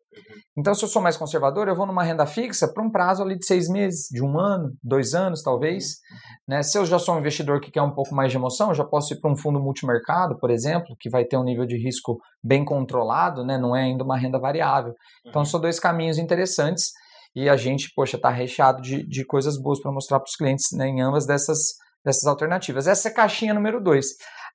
[0.57, 3.37] Então, se eu sou mais conservador, eu vou numa renda fixa para um prazo ali
[3.37, 5.99] de seis meses, de um ano, dois anos, talvez.
[6.47, 6.61] Né?
[6.63, 8.83] Se eu já sou um investidor que quer um pouco mais de emoção, eu já
[8.83, 12.19] posso ir para um fundo multimercado, por exemplo, que vai ter um nível de risco
[12.43, 13.57] bem controlado, né?
[13.57, 14.93] não é ainda uma renda variável.
[15.25, 16.91] Então, são dois caminhos interessantes
[17.35, 20.65] e a gente, poxa, está recheado de, de coisas boas para mostrar para os clientes
[20.73, 21.59] né, em ambas dessas,
[22.03, 22.87] dessas alternativas.
[22.87, 24.07] Essa é a caixinha número dois.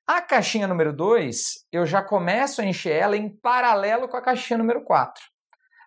[0.07, 4.59] A caixinha número 2, eu já começo a encher ela em paralelo com a caixinha
[4.59, 5.23] número 4.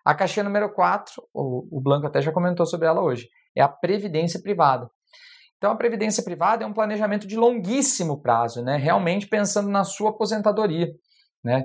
[0.03, 4.41] A caixinha número 4, o, Blanco até já comentou sobre ela hoje, é a previdência
[4.41, 4.89] privada.
[5.57, 8.75] Então, a previdência privada é um planejamento de longuíssimo prazo, né?
[8.75, 10.89] realmente pensando na sua aposentadoria.
[11.41, 11.63] Né?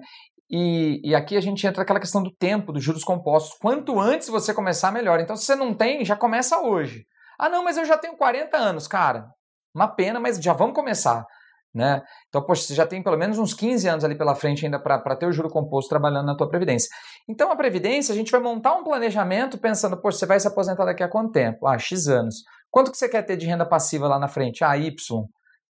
[0.49, 3.59] E, e, aqui a gente entra aquela questão do tempo, dos juros compostos.
[3.59, 5.19] Quanto antes você começar, melhor.
[5.19, 7.05] Então, se você não tem, já começa hoje.
[7.37, 9.29] Ah, não, mas eu já tenho 40 anos, cara.
[9.75, 11.27] Uma pena, mas já vamos começar.
[11.75, 12.01] Né?
[12.29, 15.17] Então, poxa, você já tem pelo menos uns 15 anos ali pela frente ainda para
[15.17, 16.89] ter o juro composto trabalhando na tua previdência.
[17.29, 20.85] Então, a previdência, a gente vai montar um planejamento pensando, poxa, você vai se aposentar
[20.85, 21.67] daqui a quanto tempo?
[21.67, 22.45] Ah, X anos.
[22.71, 24.63] Quanto que você quer ter de renda passiva lá na frente?
[24.63, 24.95] Ah, Y.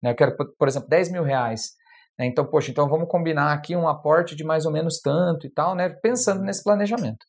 [0.02, 0.10] Né?
[0.10, 1.70] Eu quero, por exemplo, 10 mil reais.
[2.18, 2.26] Né?
[2.26, 5.76] Então, poxa, então vamos combinar aqui um aporte de mais ou menos tanto e tal,
[5.76, 5.88] né?
[5.88, 7.24] Pensando nesse planejamento.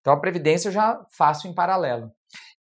[0.00, 2.10] Então, a previdência eu já faço em paralelo.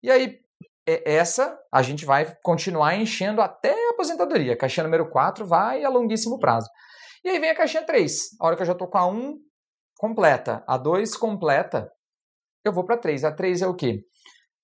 [0.01, 0.39] E aí,
[0.87, 4.53] essa a gente vai continuar enchendo até a aposentadoria.
[4.53, 6.69] A caixinha número 4 vai a longuíssimo prazo.
[7.23, 8.37] E aí vem a caixinha 3.
[8.39, 9.35] A hora que eu já estou com a 1
[9.97, 11.89] completa, a 2 completa,
[12.63, 13.23] eu vou para a 3.
[13.23, 14.01] A 3 é o quê?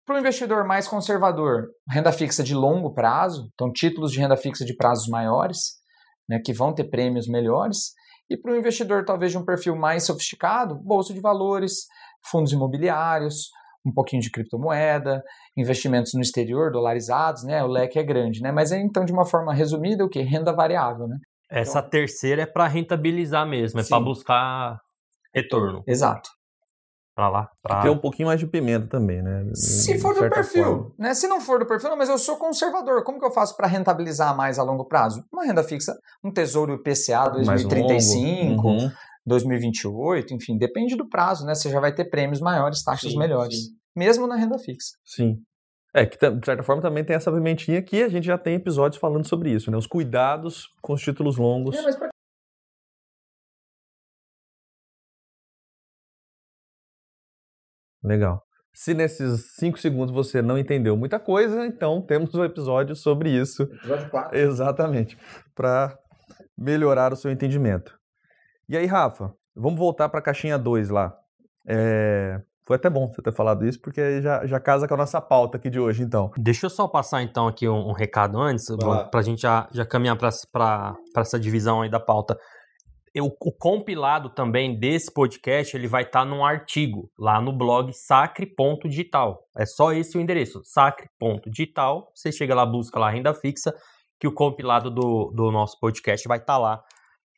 [0.06, 4.66] Para o investidor mais conservador, renda fixa de longo prazo, então títulos de renda fixa
[4.66, 5.76] de prazos maiores,
[6.28, 7.94] né, que vão ter prêmios melhores.
[8.30, 11.86] E para o investidor talvez de um perfil mais sofisticado, bolsa de valores,
[12.30, 13.50] fundos imobiliários,
[13.86, 15.24] um pouquinho de criptomoeda,
[15.58, 17.64] investimentos no exterior, dolarizados, né?
[17.64, 18.52] O leque é grande, né?
[18.52, 20.22] Mas é então, de uma forma resumida, o que?
[20.22, 21.18] Renda variável, né?
[21.50, 24.78] Essa então, terceira é para rentabilizar mesmo, é para buscar
[25.34, 25.84] retorno.
[25.86, 26.30] Exato.
[27.14, 27.50] Para lá.
[27.62, 27.82] Pra...
[27.82, 29.44] Ter um pouquinho mais de pimenta também, né?
[29.54, 31.14] Se for do perfil, né?
[31.14, 33.04] Se não for do perfil, não, mas eu sou conservador.
[33.04, 35.22] Como que eu faço para rentabilizar mais a longo prazo?
[35.32, 38.92] Uma renda fixa, um tesouro IPCA 2035, uhum.
[39.26, 41.54] 2028, enfim, depende do prazo, né?
[41.54, 43.66] Você já vai ter prêmios maiores, taxas sim, melhores.
[43.66, 43.72] Sim.
[43.96, 44.98] Mesmo na renda fixa.
[45.06, 45.36] Sim.
[45.94, 49.00] É, que de certa forma também tem essa pimentinha que a gente já tem episódios
[49.00, 49.78] falando sobre isso, né?
[49.78, 51.76] Os cuidados com os títulos longos.
[51.76, 52.10] É, mas pra...
[58.04, 58.42] Legal.
[58.74, 63.64] Se nesses cinco segundos você não entendeu muita coisa, então temos um episódio sobre isso.
[63.64, 64.38] Episódio 4.
[64.38, 65.18] Exatamente.
[65.54, 65.96] Para
[66.58, 68.01] melhorar o seu entendimento.
[68.72, 71.14] E aí, Rafa, vamos voltar para a caixinha 2 lá.
[71.68, 72.40] É...
[72.66, 75.58] Foi até bom você ter falado isso, porque já, já casa com a nossa pauta
[75.58, 76.32] aqui de hoje, então.
[76.38, 79.86] Deixa eu só passar, então, aqui um, um recado antes, para a gente já, já
[79.86, 82.38] caminhar para essa divisão aí da pauta.
[83.14, 87.92] Eu, o compilado também desse podcast, ele vai estar tá num artigo lá no blog
[87.92, 89.38] sacre.digital.
[89.58, 92.10] É só esse o endereço, sacre.digital.
[92.16, 93.74] Você chega lá, busca lá renda fixa,
[94.18, 96.82] que o compilado do, do nosso podcast vai estar tá lá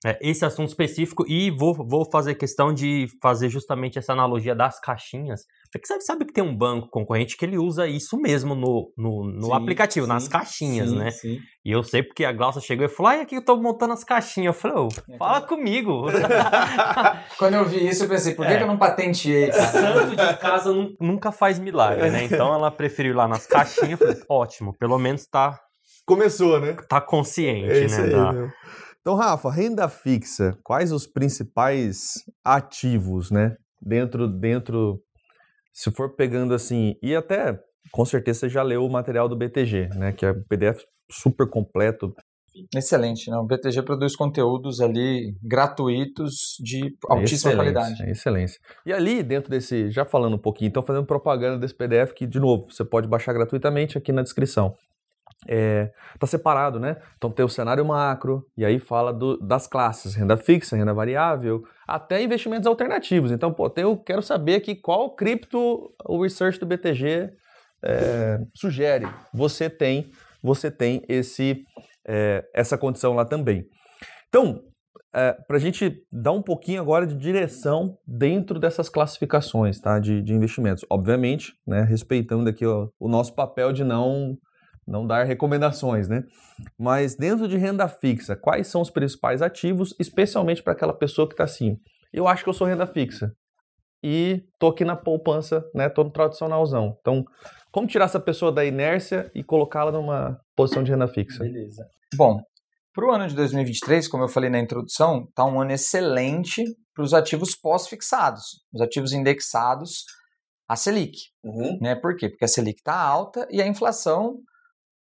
[0.06, 4.80] é, esse assunto específico e vou, vou fazer questão de fazer justamente essa analogia das
[4.80, 5.42] caixinhas.
[5.72, 9.24] Porque sabe, sabe que tem um banco concorrente que ele usa isso mesmo no, no,
[9.24, 11.10] no sim, aplicativo, sim, nas caixinhas, sim, né?
[11.66, 14.04] E eu sei porque a Glaucia chegou e falou: ai, aqui eu tô montando as
[14.04, 14.56] caixinhas.
[14.56, 16.06] Eu falei, oh, fala comigo.
[17.40, 18.58] Quando eu vi isso, eu pensei, por que, é.
[18.58, 19.52] que eu não patenteei?
[19.54, 22.26] Santo de casa nunca faz milagre, né?
[22.26, 24.00] Então ela preferiu ir lá nas caixinhas.
[24.00, 25.60] Eu falei, ótimo, pelo menos tá.
[26.06, 26.76] Começou, né?
[26.90, 28.04] Tá consciente, é né?
[28.04, 28.54] Aí, da...
[29.04, 33.58] Então, Rafa, renda fixa, quais os principais ativos, né?
[33.82, 35.02] Dentro, dentro,
[35.74, 37.60] se for pegando assim, e até
[37.92, 40.14] com certeza você já leu o material do BTG, né?
[40.14, 42.16] Que é um PDF super completo.
[42.74, 43.36] Excelente, né?
[43.36, 48.10] O BTG produz conteúdos ali gratuitos de altíssima excelência, qualidade.
[48.10, 48.60] Excelência.
[48.86, 52.40] E ali, dentro desse, já falando um pouquinho, então fazendo propaganda desse PDF que, de
[52.40, 54.78] novo, você pode baixar gratuitamente aqui na descrição
[55.48, 56.98] é, tá separado, né?
[57.18, 61.64] Então tem o cenário macro, e aí fala do, das classes, renda fixa, renda variável,
[61.88, 63.32] até investimentos alternativos.
[63.32, 67.32] Então, pô, eu quero saber aqui qual cripto o research do BTG
[67.84, 69.08] é, sugere.
[69.34, 71.64] Você tem, você tem esse,
[72.08, 73.66] é, essa condição lá também.
[74.30, 74.64] Então,
[75.14, 80.24] é, para a gente dar um pouquinho agora de direção dentro dessas classificações tá, de,
[80.24, 80.84] de investimentos.
[80.90, 84.36] Obviamente, né, respeitando aqui ó, o nosso papel de não
[84.88, 86.24] não dar recomendações, né?
[86.78, 91.34] Mas dentro de renda fixa, quais são os principais ativos, especialmente para aquela pessoa que
[91.34, 91.78] está assim?
[92.12, 93.32] Eu acho que eu sou renda fixa
[94.04, 95.90] e tô aqui na poupança, né?
[95.90, 96.98] Tô no tradicionalzão.
[97.00, 97.24] Então,
[97.72, 101.40] como tirar essa pessoa da inércia e colocá-la numa posição de renda fixa?
[101.40, 101.88] Beleza.
[102.16, 102.40] Bom,
[102.94, 107.04] para o ano de 2023, como eu falei na introdução, tá um ano excelente para
[107.04, 110.04] os ativos pós-fixados, os ativos indexados
[110.68, 111.18] a Selic.
[111.44, 111.80] Uhum.
[111.82, 111.96] Né?
[111.96, 112.30] Por quê?
[112.30, 114.38] Porque a Selic está alta e a inflação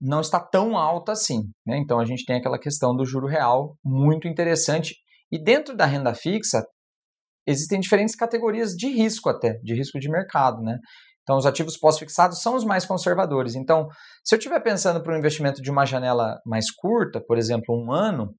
[0.02, 1.42] não está tão alta assim.
[1.66, 1.78] Né?
[1.78, 4.96] Então a gente tem aquela questão do juro real muito interessante.
[5.32, 6.64] E dentro da renda fixa,
[7.48, 10.62] existem diferentes categorias de risco até, de risco de mercado.
[10.62, 10.78] Né?
[11.24, 13.56] Então os ativos pós-fixados são os mais conservadores.
[13.56, 13.88] Então,
[14.24, 17.92] se eu estiver pensando para um investimento de uma janela mais curta, por exemplo, um
[17.92, 18.34] ano,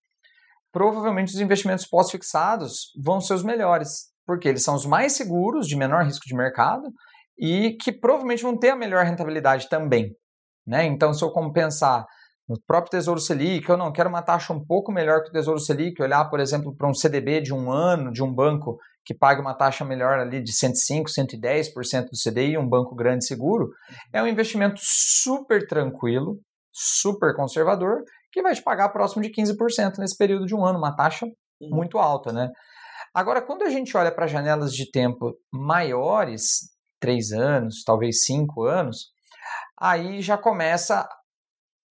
[0.73, 5.77] provavelmente os investimentos pós-fixados vão ser os melhores, porque eles são os mais seguros, de
[5.77, 6.88] menor risco de mercado,
[7.38, 10.14] e que provavelmente vão ter a melhor rentabilidade também.
[10.66, 10.85] Né?
[10.87, 12.07] Então, se eu compensar
[12.48, 15.59] no próprio Tesouro Selic, eu não quero uma taxa um pouco melhor que o Tesouro
[15.59, 19.40] Selic, olhar, por exemplo, para um CDB de um ano, de um banco que pague
[19.40, 23.70] uma taxa melhor ali de 105, 110% do CDI, um banco grande seguro,
[24.12, 26.40] é um investimento super tranquilo,
[26.72, 28.02] super conservador,
[28.33, 31.76] que vai te pagar próximo de 15% nesse período de um ano, uma taxa uhum.
[31.76, 32.50] muito alta, né?
[33.14, 36.68] Agora, quando a gente olha para janelas de tempo maiores,
[37.00, 39.12] três anos, talvez cinco anos,
[39.79, 41.09] aí já começa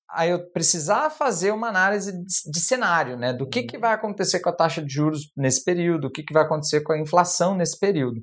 [0.10, 3.34] a eu precisar fazer uma análise de, cenário, né?
[3.34, 3.82] Do que, que uhum.
[3.82, 6.94] vai acontecer com a taxa de juros nesse período, o que, que vai acontecer com
[6.94, 8.22] a inflação nesse período.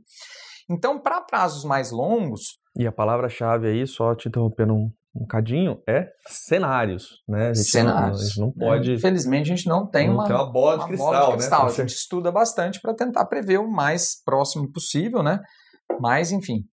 [0.71, 2.59] Então, para prazos mais longos.
[2.77, 7.51] E a palavra-chave aí, só te interrompendo um, um cadinho, é cenários, né?
[7.51, 8.19] A cenários.
[8.19, 8.93] Não, a gente não pode.
[8.95, 11.33] Infelizmente, a gente não tem não uma, tem uma bola de uma cristal, bola de
[11.33, 11.65] cristal.
[11.65, 11.71] Né?
[11.71, 15.41] A gente estuda bastante para tentar prever o mais próximo possível, né?
[16.01, 16.65] Mas, enfim.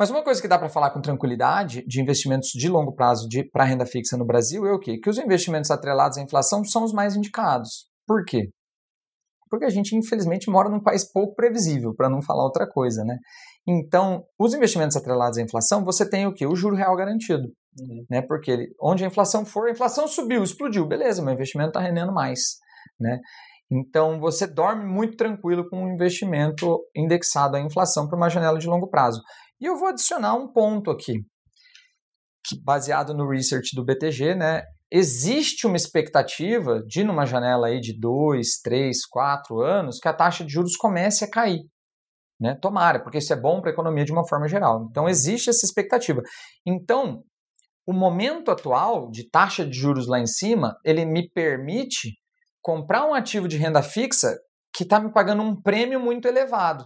[0.00, 3.64] Mas uma coisa que dá para falar com tranquilidade de investimentos de longo prazo para
[3.64, 4.96] renda fixa no Brasil é o quê?
[4.96, 7.84] Que os investimentos atrelados à inflação são os mais indicados.
[8.06, 8.48] Por quê?
[9.50, 13.18] Porque a gente, infelizmente, mora num país pouco previsível, para não falar outra coisa, né?
[13.68, 16.46] Então, os investimentos atrelados à inflação, você tem o quê?
[16.46, 17.48] O juro real garantido.
[17.78, 18.06] Uhum.
[18.08, 18.22] Né?
[18.22, 22.10] Porque ele, onde a inflação for, a inflação subiu, explodiu, beleza, meu investimento está rendendo
[22.10, 22.56] mais.
[22.98, 23.18] Né?
[23.70, 28.66] Então, você dorme muito tranquilo com um investimento indexado à inflação para uma janela de
[28.66, 29.20] longo prazo.
[29.60, 31.24] E eu vou adicionar um ponto aqui,
[32.46, 37.98] que baseado no research do BTG, né, existe uma expectativa de, numa janela aí de
[37.98, 41.60] 2, 3, 4 anos, que a taxa de juros comece a cair.
[42.40, 42.56] Né?
[42.60, 44.86] Tomara, porque isso é bom para a economia de uma forma geral.
[44.90, 46.22] Então, existe essa expectativa.
[46.66, 47.22] Então,
[47.86, 52.14] o momento atual de taxa de juros lá em cima, ele me permite
[52.62, 54.34] comprar um ativo de renda fixa
[54.74, 56.84] que está me pagando um prêmio muito elevado.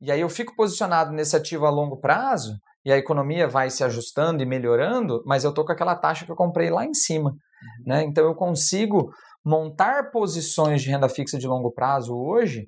[0.00, 3.84] E aí eu fico posicionado nesse ativo a longo prazo e a economia vai se
[3.84, 7.30] ajustando e melhorando, mas eu estou com aquela taxa que eu comprei lá em cima.
[7.30, 7.84] Uhum.
[7.86, 8.02] Né?
[8.04, 9.10] Então eu consigo
[9.44, 12.66] montar posições de renda fixa de longo prazo hoje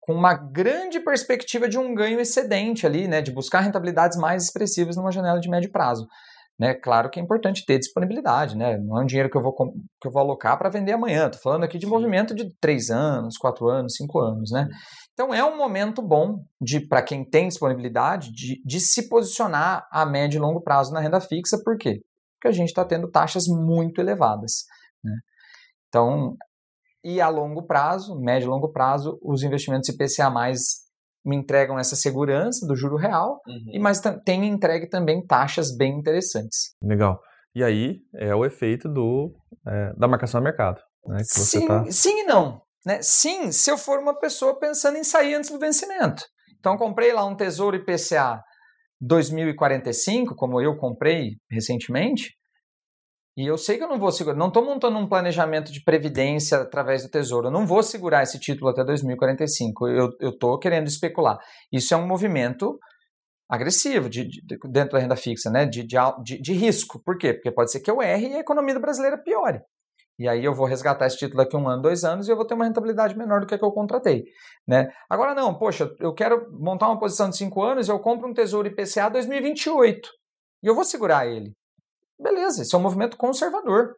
[0.00, 3.20] com uma grande perspectiva de um ganho excedente ali, né?
[3.20, 6.06] de buscar rentabilidades mais expressivas numa janela de médio prazo.
[6.60, 6.74] Né?
[6.74, 8.76] Claro que é importante ter disponibilidade, né?
[8.76, 11.24] Não é um dinheiro que eu vou, que eu vou alocar para vender amanhã.
[11.24, 11.90] Estou falando aqui de Sim.
[11.90, 14.68] movimento de três anos, quatro anos, cinco anos, né?
[15.14, 20.04] Então é um momento bom de para quem tem disponibilidade de, de se posicionar a
[20.04, 22.02] médio e longo prazo na renda fixa, por quê?
[22.34, 24.66] Porque a gente está tendo taxas muito elevadas.
[25.02, 25.14] Né?
[25.88, 26.36] Então,
[27.02, 30.89] e a longo prazo, médio e longo prazo, os investimentos IPCA mais
[31.24, 33.72] me entregam essa segurança do juro real, uhum.
[33.72, 36.74] e mas tem entregue também taxas bem interessantes.
[36.82, 37.20] Legal.
[37.54, 39.34] E aí é o efeito do,
[39.66, 40.80] é, da marcação a mercado.
[41.06, 41.84] Né, sim, tá...
[41.90, 42.60] sim e não.
[42.86, 43.00] Né?
[43.02, 46.24] Sim, se eu for uma pessoa pensando em sair antes do vencimento.
[46.58, 48.42] Então, comprei lá um Tesouro IPCA
[49.00, 52.34] 2045, como eu comprei recentemente,
[53.40, 56.58] e eu sei que eu não vou segurar, não estou montando um planejamento de previdência
[56.58, 61.38] através do Tesouro, eu não vou segurar esse título até 2045, eu estou querendo especular.
[61.72, 62.78] Isso é um movimento
[63.48, 65.64] agressivo de, de, dentro da renda fixa, né?
[65.64, 67.02] De, de, de, risco.
[67.02, 67.32] Por quê?
[67.32, 69.62] Porque pode ser que eu erre e a economia brasileira piore.
[70.18, 72.44] E aí eu vou resgatar esse título daqui um ano, dois anos e eu vou
[72.44, 74.24] ter uma rentabilidade menor do que a que eu contratei.
[74.68, 74.86] Né?
[75.08, 78.68] Agora não, poxa, eu quero montar uma posição de cinco anos eu compro um Tesouro
[78.68, 80.10] IPCA 2028
[80.62, 81.54] e eu vou segurar ele.
[82.20, 83.94] Beleza, esse é um movimento conservador.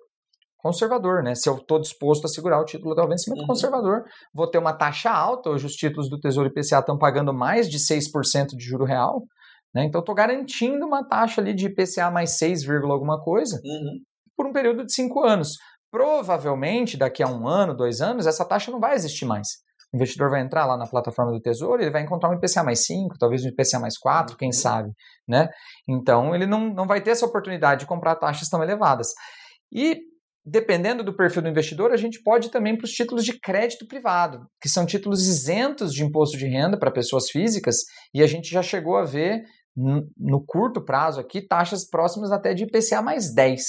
[0.58, 1.34] Conservador, né?
[1.34, 3.48] Se eu estou disposto a segurar o título até o vencimento uhum.
[3.48, 5.50] conservador, vou ter uma taxa alta.
[5.50, 9.24] Hoje os títulos do Tesouro IPCA estão pagando mais de 6% de juro real.
[9.74, 9.84] Né?
[9.84, 13.98] Então, estou garantindo uma taxa ali de IPCA mais 6, alguma coisa uhum.
[14.36, 15.56] por um período de 5 anos.
[15.90, 19.48] Provavelmente, daqui a um ano, dois anos, essa taxa não vai existir mais.
[19.92, 22.84] O investidor vai entrar lá na plataforma do Tesouro, ele vai encontrar um IPCA mais
[22.84, 24.52] 5, talvez um IPCA mais 4, quem uhum.
[24.52, 24.90] sabe,
[25.28, 25.48] né?
[25.86, 29.08] Então, ele não, não vai ter essa oportunidade de comprar taxas tão elevadas.
[29.70, 30.00] E,
[30.44, 33.86] dependendo do perfil do investidor, a gente pode ir também para os títulos de crédito
[33.86, 37.76] privado, que são títulos isentos de imposto de renda para pessoas físicas,
[38.14, 39.42] e a gente já chegou a ver,
[39.76, 43.62] no curto prazo aqui, taxas próximas até de IPCA mais 10.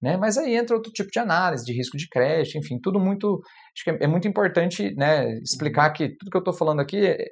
[0.00, 0.16] Né?
[0.16, 3.40] Mas aí entra outro tipo de análise, de risco de crédito, enfim, tudo muito.
[3.74, 7.06] Acho que é, é muito importante né, explicar que tudo que eu estou falando aqui
[7.06, 7.26] é,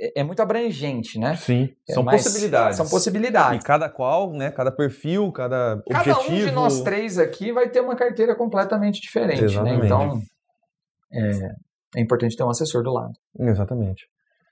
[0.00, 1.36] é, é, muito abrangente, né?
[1.36, 2.76] Sim, é são possibilidades.
[2.76, 3.62] São possibilidades.
[3.62, 4.50] E cada qual, né?
[4.50, 6.26] Cada perfil, cada, cada objetivo.
[6.26, 9.46] Cada um de nós três aqui vai ter uma carteira completamente diferente, né?
[9.46, 9.80] Exatamente.
[9.80, 9.86] né?
[9.86, 10.22] Então,
[11.12, 13.12] é, é importante ter um assessor do lado.
[13.38, 14.06] Exatamente.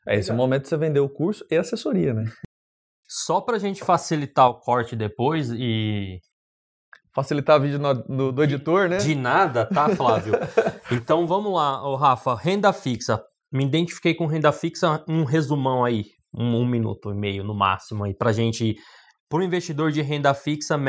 [0.07, 2.24] É, esse é o momento de você vender o curso e assessoria, né?
[3.07, 6.20] Só para a gente facilitar o corte depois e
[7.22, 8.98] facilitar a vídeo no, no, do editor, né?
[8.98, 10.35] De nada, tá, Flávio?
[10.92, 13.20] então vamos lá, ô Rafa, renda fixa.
[13.52, 18.04] Me identifiquei com renda fixa, um resumão aí, um, um minuto e meio no máximo
[18.04, 18.76] aí, pra gente
[19.28, 20.81] para o investidor de renda fixa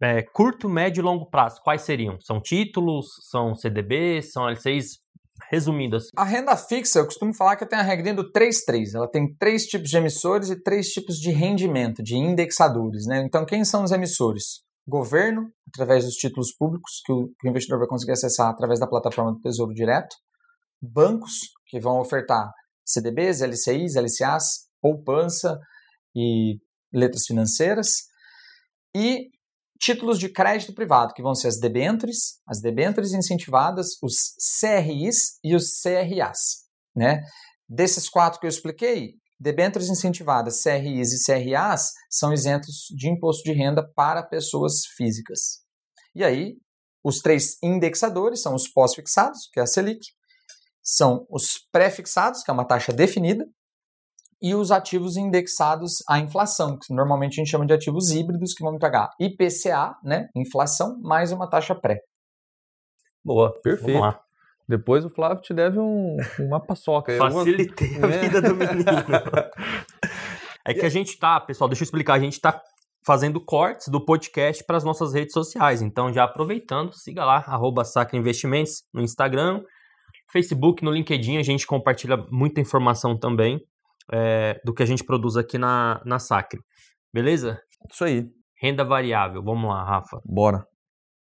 [0.00, 2.18] é, curto, médio e longo prazo, quais seriam?
[2.20, 5.02] São títulos, são CDBs, são LCIs?
[5.50, 6.08] Resumindo assim.
[6.16, 8.94] A renda fixa, eu costumo falar que tem a regrinha do 3-3.
[8.94, 13.04] Ela tem três tipos de emissores e três tipos de rendimento, de indexadores.
[13.06, 13.22] Né?
[13.26, 14.63] Então, quem são os emissores?
[14.86, 18.86] Governo, através dos títulos públicos que o, que o investidor vai conseguir acessar através da
[18.86, 20.14] plataforma do Tesouro Direto,
[20.80, 21.32] bancos,
[21.66, 22.50] que vão ofertar
[22.84, 25.58] CDBs, LCIs, LCAs, poupança
[26.14, 26.58] e
[26.92, 28.04] letras financeiras,
[28.94, 29.30] e
[29.80, 35.54] títulos de crédito privado, que vão ser as debêntures, as debêntures incentivadas, os CRIs e
[35.54, 36.64] os CRAs.
[36.94, 37.22] Né?
[37.68, 43.52] Desses quatro que eu expliquei, Debêntures incentivadas, CRIs e CRAs, são isentos de imposto de
[43.52, 45.58] renda para pessoas físicas.
[46.14, 46.54] E aí,
[47.04, 50.00] os três indexadores são os pós-fixados, que é a Selic,
[50.82, 53.44] são os pré-fixados, que é uma taxa definida,
[54.40, 58.64] e os ativos indexados à inflação, que normalmente a gente chama de ativos híbridos, que
[58.64, 62.00] vão pagar IPCA, né, inflação, mais uma taxa pré.
[63.22, 64.23] Boa, perfeito.
[64.68, 67.16] Depois o Flávio te deve um, uma paçoca.
[67.16, 68.86] Facilitei a vida do menino.
[70.66, 72.62] é que a gente tá, pessoal, deixa eu explicar, a gente tá
[73.06, 75.82] fazendo cortes do podcast para as nossas redes sociais.
[75.82, 79.62] Então, já aproveitando, siga lá, arroba Sacra Investimentos no Instagram,
[80.32, 83.60] Facebook, no LinkedIn, a gente compartilha muita informação também
[84.10, 86.60] é, do que a gente produz aqui na, na Sacre.
[87.12, 87.60] Beleza?
[87.90, 88.26] Isso aí.
[88.60, 90.20] Renda variável, vamos lá, Rafa.
[90.24, 90.66] Bora.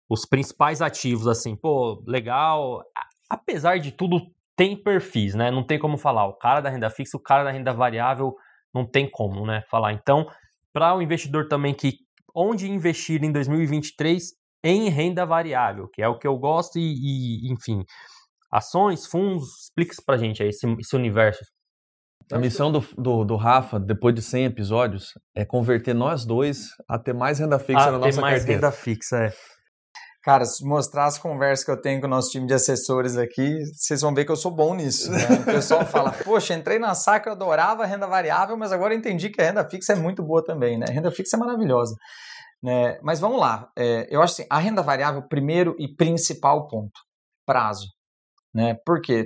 [0.08, 2.84] Os principais ativos, assim, pô, legal.
[3.32, 4.20] Apesar de tudo,
[4.58, 5.50] tem perfis, né?
[5.50, 6.26] Não tem como falar.
[6.28, 8.36] O cara da renda fixa, o cara da renda variável,
[8.74, 9.64] não tem como, né?
[9.72, 9.94] Falar.
[9.94, 10.26] Então,
[10.74, 11.94] para o investidor também que
[12.36, 14.34] onde investir em 2023
[14.66, 17.86] em renda variável, que é o que eu gosto e, e enfim,
[18.52, 21.46] ações, fundos, explica isso pra gente aí, esse, esse universo.
[22.32, 27.00] A missão do, do, do, Rafa, depois de 100 episódios, é converter nós dois a
[27.00, 28.68] ter mais renda fixa a na nossa mais carteira.
[28.68, 29.34] renda fixa, é.
[30.24, 33.58] Cara, se mostrar as conversas que eu tenho com o nosso time de assessores aqui,
[33.74, 35.12] vocês vão ver que eu sou bom nisso.
[35.12, 35.18] Né?
[35.42, 39.42] O pessoal fala, poxa, entrei na saca, eu adorava renda variável, mas agora entendi que
[39.42, 40.86] a renda fixa é muito boa também, né?
[40.88, 41.96] A renda fixa é maravilhosa.
[42.62, 43.00] Né?
[43.02, 47.00] Mas vamos lá, é, eu acho assim, a renda variável, primeiro e principal ponto,
[47.44, 47.88] prazo.
[48.54, 48.76] Né?
[48.86, 49.26] Por quê?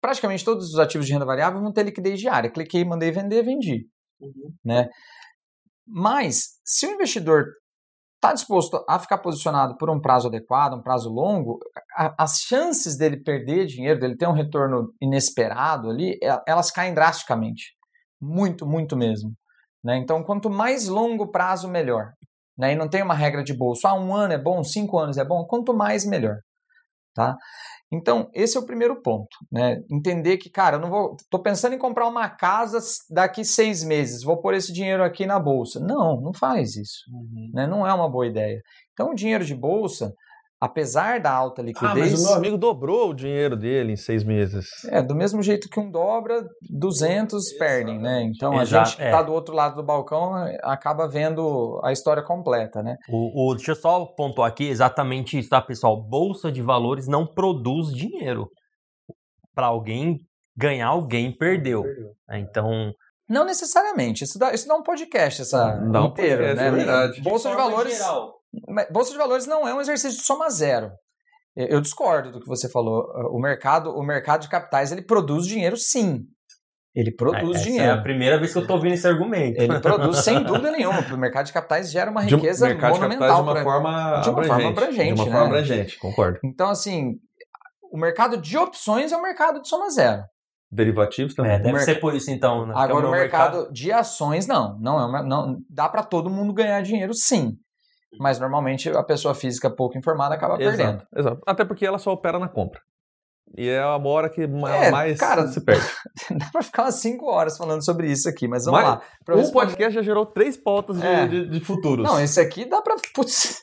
[0.00, 2.50] Praticamente todos os ativos de renda variável vão ter liquidez diária.
[2.50, 3.86] Cliquei, mandei vender, vendi.
[4.20, 4.52] Uhum.
[4.64, 4.88] Né?
[5.86, 7.46] Mas, se o investidor
[8.24, 11.58] está disposto a ficar posicionado por um prazo adequado, um prazo longo,
[11.94, 17.74] a, as chances dele perder dinheiro, dele ter um retorno inesperado ali, elas caem drasticamente.
[18.20, 19.32] Muito, muito mesmo.
[19.84, 19.98] Né?
[19.98, 22.12] Então, quanto mais longo prazo, melhor.
[22.56, 22.72] Né?
[22.72, 23.86] E não tem uma regra de bolso.
[23.86, 25.44] Ah, um ano é bom, cinco anos é bom.
[25.44, 26.36] Quanto mais, melhor.
[27.14, 27.36] Tá?
[27.94, 29.80] Então, esse é o primeiro ponto, né?
[29.88, 31.16] Entender que, cara, eu não vou.
[31.30, 32.78] Tô pensando em comprar uma casa
[33.08, 35.78] daqui seis meses, vou pôr esse dinheiro aqui na bolsa.
[35.78, 37.04] Não, não faz isso.
[37.12, 37.50] Uhum.
[37.54, 37.66] Né?
[37.66, 38.60] Não é uma boa ideia.
[38.92, 40.12] Então, o dinheiro de bolsa,
[40.64, 41.92] apesar da alta liquidez.
[41.92, 44.66] Ah, mas o meu amigo dobrou o dinheiro dele em seis meses.
[44.88, 48.22] É, do mesmo jeito que um dobra, 200 perdem, né?
[48.22, 49.24] Então Exato, a gente que está é.
[49.24, 52.96] do outro lado do balcão eh, acaba vendo a história completa, né?
[53.10, 56.00] O, o, deixa eu só pontuar aqui exatamente isso, tá, pessoal?
[56.02, 58.48] Bolsa de valores não produz dinheiro.
[59.54, 60.18] Para alguém
[60.56, 61.82] ganhar, alguém perdeu.
[61.82, 62.10] perdeu.
[62.30, 62.90] É, então.
[63.28, 64.24] Não necessariamente.
[64.24, 66.66] Isso dá, isso dá um podcast essa um inteiro, podcast, né?
[66.66, 67.20] É verdade.
[67.20, 67.98] Bolsa de, de valores.
[67.98, 68.43] Geral
[68.90, 70.90] Bolsa de valores não é um exercício de soma zero.
[71.56, 73.04] Eu discordo do que você falou.
[73.30, 76.24] O mercado, o mercado de capitais, ele produz dinheiro sim.
[76.94, 77.86] Ele produz Essa dinheiro.
[77.86, 79.60] É a primeira vez que eu estou ouvindo esse argumento.
[79.60, 81.00] Ele produz sem dúvida nenhuma.
[81.00, 83.42] O mercado de capitais gera uma riqueza de, monumental.
[83.42, 84.48] De uma forma de uma abrangente.
[84.48, 85.30] Forma abrangente de uma né?
[85.32, 86.38] forma abrangente, concordo.
[86.44, 87.14] Então, assim,
[87.92, 90.22] o mercado de opções é um mercado de soma zero.
[90.70, 91.52] Derivativos também.
[91.52, 92.66] É, deve ser por isso então.
[92.66, 92.74] Né?
[92.76, 94.78] Agora, o mercado, mercado, de ações, não.
[94.80, 97.56] Não, é uma, não dá para todo mundo ganhar dinheiro, sim
[98.18, 101.06] mas normalmente a pessoa física pouco informada acaba exato, perdendo.
[101.16, 101.40] Exato.
[101.46, 102.80] Até porque ela só opera na compra.
[103.56, 105.86] E é a hora que é, mais cara, se perde.
[106.30, 109.02] Dá pra ficar umas 5 horas falando sobre isso aqui, mas vamos mas, lá.
[109.28, 109.66] O responder...
[109.66, 111.26] podcast já gerou três pautas de, é.
[111.26, 112.04] de, de, futuros.
[112.04, 112.96] Não, esse aqui dá pra.
[113.14, 113.62] Putz,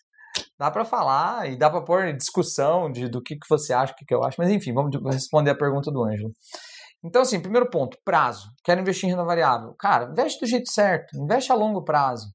[0.57, 3.95] dá pra falar e dá pra pôr discussão de, do que, que você acha, o
[3.95, 4.37] que, que eu acho.
[4.39, 6.31] Mas enfim, vamos responder a pergunta do Ângelo.
[7.03, 8.47] Então, assim, primeiro ponto, prazo.
[8.63, 9.73] Quero investir em renda variável.
[9.77, 12.27] Cara, investe do jeito certo, investe a longo prazo,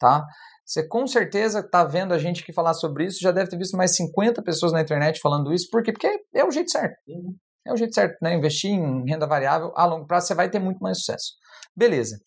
[0.00, 0.24] tá?
[0.64, 3.76] Você com certeza está vendo a gente que falar sobre isso, já deve ter visto
[3.76, 5.68] mais 50 pessoas na internet falando isso.
[5.70, 5.92] Por quê?
[5.92, 6.96] Porque é o jeito certo.
[7.06, 7.36] Uhum.
[7.66, 8.34] É o jeito certo, né?
[8.34, 11.32] Investir em renda variável a longo prazo, você vai ter muito mais sucesso.
[11.76, 12.18] Beleza.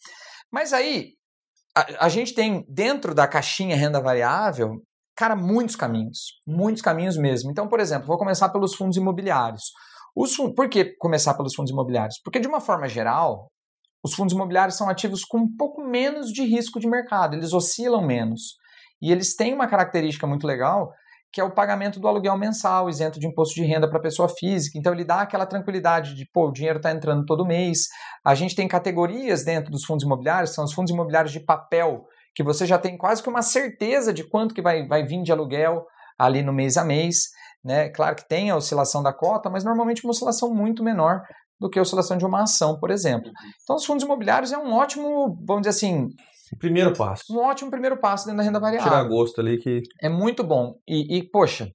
[0.52, 1.14] Mas aí,
[1.76, 4.82] a, a gente tem dentro da caixinha renda variável,
[5.16, 6.40] cara, muitos caminhos.
[6.46, 7.52] Muitos caminhos mesmo.
[7.52, 9.64] Então, por exemplo, vou começar pelos fundos imobiliários.
[10.16, 12.20] Os, por que começar pelos fundos imobiliários?
[12.24, 13.48] Porque, de uma forma geral,
[14.08, 18.02] os fundos imobiliários são ativos com um pouco menos de risco de mercado, eles oscilam
[18.02, 18.56] menos.
[19.02, 20.92] E eles têm uma característica muito legal,
[21.32, 24.80] que é o pagamento do aluguel mensal, isento de imposto de renda para pessoa física.
[24.80, 27.82] Então ele dá aquela tranquilidade de, pô, o dinheiro está entrando todo mês.
[28.26, 32.44] A gente tem categorias dentro dos fundos imobiliários, são os fundos imobiliários de papel, que
[32.44, 35.86] você já tem quase que uma certeza de quanto que vai, vai vir de aluguel
[36.18, 37.18] ali no mês a mês.
[37.64, 37.90] Né?
[37.90, 41.22] Claro que tem a oscilação da cota, mas normalmente uma oscilação muito menor
[41.60, 43.32] do que a oscilação de uma ação, por exemplo.
[43.64, 46.08] Então, os fundos imobiliários é um ótimo, vamos dizer assim.
[46.60, 47.24] Primeiro passo.
[47.30, 48.90] Um ótimo primeiro passo dentro da renda variável.
[48.90, 49.82] Tirar gosto ali que.
[50.02, 50.76] É muito bom.
[50.88, 51.70] E, e, poxa,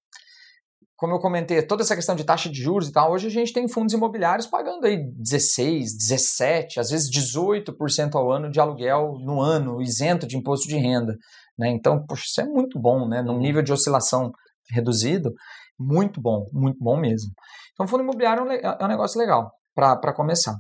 [0.97, 3.53] como eu comentei, toda essa questão de taxa de juros e tal, hoje a gente
[3.53, 9.43] tem fundos imobiliários pagando aí 16, 17, às vezes 18% ao ano de aluguel no
[9.43, 11.16] ano, isento de imposto de renda.
[11.59, 11.68] Né?
[11.68, 13.20] Então, poxa, isso é muito bom, né?
[13.20, 14.30] Num nível de oscilação
[14.70, 15.33] reduzido,
[15.78, 17.30] muito bom, muito bom mesmo.
[17.74, 20.57] Então, fundo imobiliário é um negócio legal para começar.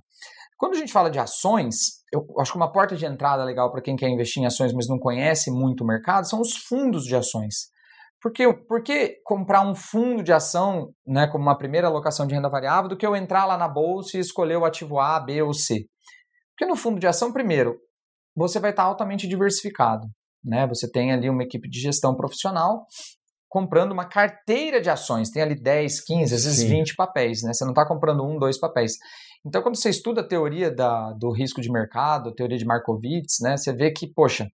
[0.56, 1.74] Quando a gente fala de ações,
[2.12, 4.86] eu acho que uma porta de entrada legal para quem quer investir em ações, mas
[4.88, 7.72] não conhece muito o mercado, são os fundos de ações.
[8.20, 8.80] Por que, por
[9.24, 13.04] comprar um fundo de ação né, como uma primeira alocação de renda variável do que
[13.04, 15.86] eu entrar lá na bolsa e escolher o ativo A, B ou C?
[16.50, 17.76] Porque no fundo de ação, primeiro,
[18.36, 20.06] você vai estar altamente diversificado.
[20.44, 20.64] Né?
[20.68, 22.84] Você tem ali uma equipe de gestão profissional
[23.52, 26.68] comprando uma carteira de ações, tem ali 10, 15, às vezes Sim.
[26.68, 27.52] 20 papéis, né?
[27.52, 28.94] Você não está comprando um, dois papéis.
[29.44, 33.40] Então, quando você estuda a teoria da, do risco de mercado, a teoria de Markowitz,
[33.42, 33.58] né?
[33.58, 34.48] Você vê que, poxa,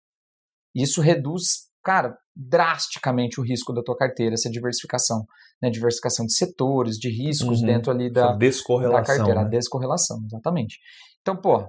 [0.75, 5.25] isso reduz, cara, drasticamente o risco da tua carteira, essa diversificação,
[5.63, 5.71] né?
[5.71, 7.67] Diversificação de setores, de riscos uhum.
[7.67, 9.47] dentro ali da, descorrelação, da carteira, né?
[9.47, 10.81] a descorrelação, exatamente.
[11.21, 11.65] Então, pô,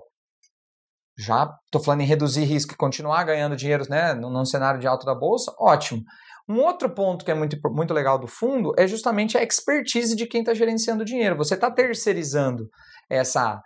[1.20, 5.06] já estou falando em reduzir risco e continuar ganhando dinheiro né, num, cenário de alta
[5.06, 6.02] da bolsa, ótimo.
[6.48, 10.26] Um outro ponto que é muito, muito legal do fundo é justamente a expertise de
[10.26, 11.36] quem está gerenciando o dinheiro.
[11.36, 12.70] Você está terceirizando
[13.10, 13.62] essa,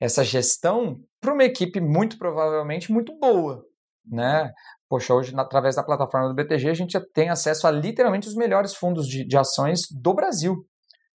[0.00, 3.62] essa gestão para uma equipe muito provavelmente muito boa.
[4.10, 4.50] Né?
[4.88, 8.74] Poxa, hoje, através da plataforma do BTG, a gente tem acesso a literalmente os melhores
[8.74, 10.64] fundos de, de ações do Brasil.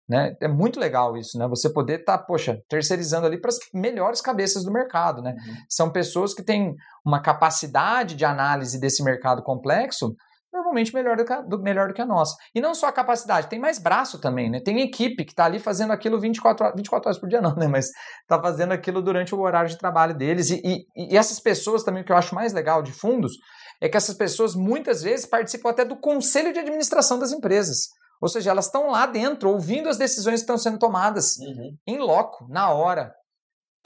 [0.08, 0.36] Né?
[0.40, 1.48] É muito legal isso, né?
[1.48, 5.32] Você poder estar, tá, poxa, terceirizando ali para as melhores cabeças do mercado, né?
[5.32, 5.54] Uhum.
[5.68, 10.14] São pessoas que têm uma capacidade de análise desse mercado complexo
[10.56, 12.34] normalmente melhor do, que a, do, melhor do que a nossa.
[12.54, 14.60] E não só a capacidade, tem mais braço também, né?
[14.60, 17.68] Tem equipe que está ali fazendo aquilo 24, 24 horas por dia, não, né?
[17.68, 17.86] Mas
[18.22, 20.50] está fazendo aquilo durante o horário de trabalho deles.
[20.50, 23.32] E, e, e essas pessoas também, o que eu acho mais legal de fundos,
[23.80, 27.88] é que essas pessoas muitas vezes participam até do conselho de administração das empresas.
[28.20, 31.76] Ou seja, elas estão lá dentro, ouvindo as decisões que estão sendo tomadas, uhum.
[31.86, 33.14] em loco, na hora.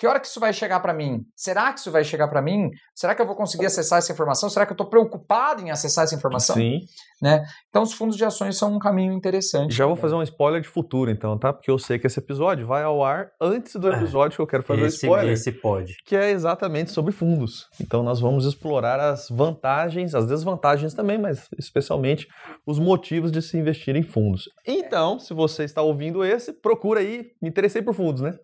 [0.01, 1.27] Que hora que isso vai chegar para mim?
[1.37, 2.71] Será que isso vai chegar para mim?
[2.95, 4.49] Será que eu vou conseguir acessar essa informação?
[4.49, 6.57] Será que eu estou preocupado em acessar essa informação?
[6.57, 6.79] Sim.
[7.21, 7.45] Né?
[7.69, 9.75] Então, os fundos de ações são um caminho interessante.
[9.75, 11.53] Já vou fazer um spoiler de futuro, então, tá?
[11.53, 14.63] Porque eu sei que esse episódio vai ao ar antes do episódio que eu quero
[14.63, 15.33] fazer esse, o spoiler.
[15.35, 15.95] Esse pode.
[16.07, 17.69] Que é exatamente sobre fundos.
[17.79, 22.27] Então, nós vamos explorar as vantagens, as desvantagens também, mas especialmente
[22.67, 24.45] os motivos de se investir em fundos.
[24.67, 27.33] Então, se você está ouvindo esse, procura aí.
[27.43, 28.35] Me interessei por fundos, né?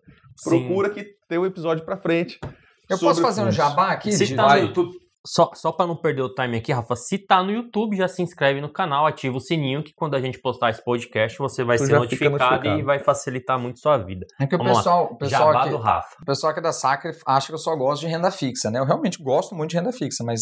[0.43, 0.93] procura Sim.
[0.93, 2.39] que tem um episódio para frente.
[2.89, 4.11] Eu posso fazer um jabá aqui?
[4.11, 4.91] Se tá no YouTube,
[5.27, 8.21] só, só para não perder o time aqui, Rafa, se tá no YouTube, já se
[8.21, 11.77] inscreve no canal, ativa o sininho, que quando a gente postar esse podcast, você vai
[11.77, 14.25] tu ser notificado, notificado, e vai facilitar muito sua vida.
[14.39, 16.15] É que o pessoal, o pessoal Jabá aqui, do Rafa.
[16.21, 18.79] O pessoal aqui da Sacre acha que eu só gosto de renda fixa, né?
[18.79, 20.41] Eu realmente gosto muito de renda fixa, mas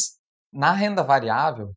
[0.53, 1.69] na renda variável,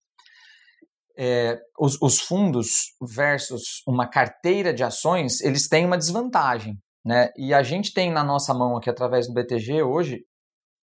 [1.18, 2.68] é, os, os fundos
[3.16, 6.74] versus uma carteira de ações, eles têm uma desvantagem.
[7.08, 7.30] Né?
[7.38, 10.24] E a gente tem na nossa mão aqui, através do BTG, hoje,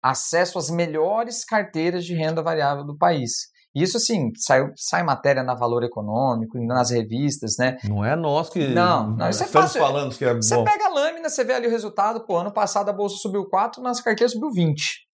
[0.03, 3.33] acesso às melhores carteiras de renda variável do país.
[3.75, 7.77] Isso, assim, sai, sai matéria na Valor Econômico, nas revistas, né?
[7.85, 9.83] Não é nós que não, não, isso é estamos fácil.
[9.83, 12.89] falando que é Você pega a lâmina, você vê ali o resultado, pô, ano passado
[12.89, 15.07] a Bolsa subiu 4, nas carteiras subiu 20.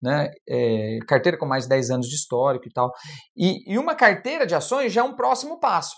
[0.00, 0.30] Né?
[0.48, 2.92] É, carteira com mais de 10 anos de histórico e tal.
[3.36, 5.96] E, e uma carteira de ações já é um próximo passo.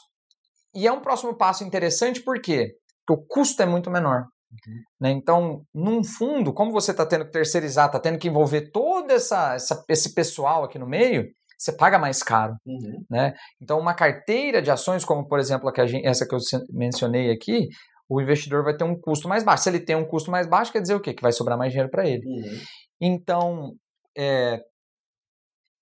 [0.75, 2.71] E é um próximo passo interessante por quê?
[3.07, 4.25] Porque o custo é muito menor.
[4.51, 4.83] Uhum.
[5.01, 5.11] Né?
[5.11, 9.55] Então, num fundo, como você está tendo que terceirizar, está tendo que envolver todo essa,
[9.55, 11.27] essa, esse pessoal aqui no meio,
[11.57, 12.55] você paga mais caro.
[12.67, 13.05] Uhum.
[13.11, 13.35] Né?
[13.61, 16.39] Então, uma carteira de ações, como por exemplo que gente, essa que eu
[16.71, 17.69] mencionei aqui,
[18.09, 19.65] o investidor vai ter um custo mais baixo.
[19.65, 21.13] Se ele tem um custo mais baixo, quer dizer o quê?
[21.13, 22.27] Que vai sobrar mais dinheiro para ele.
[22.27, 22.59] Uhum.
[23.01, 23.73] Então,
[24.17, 24.61] é,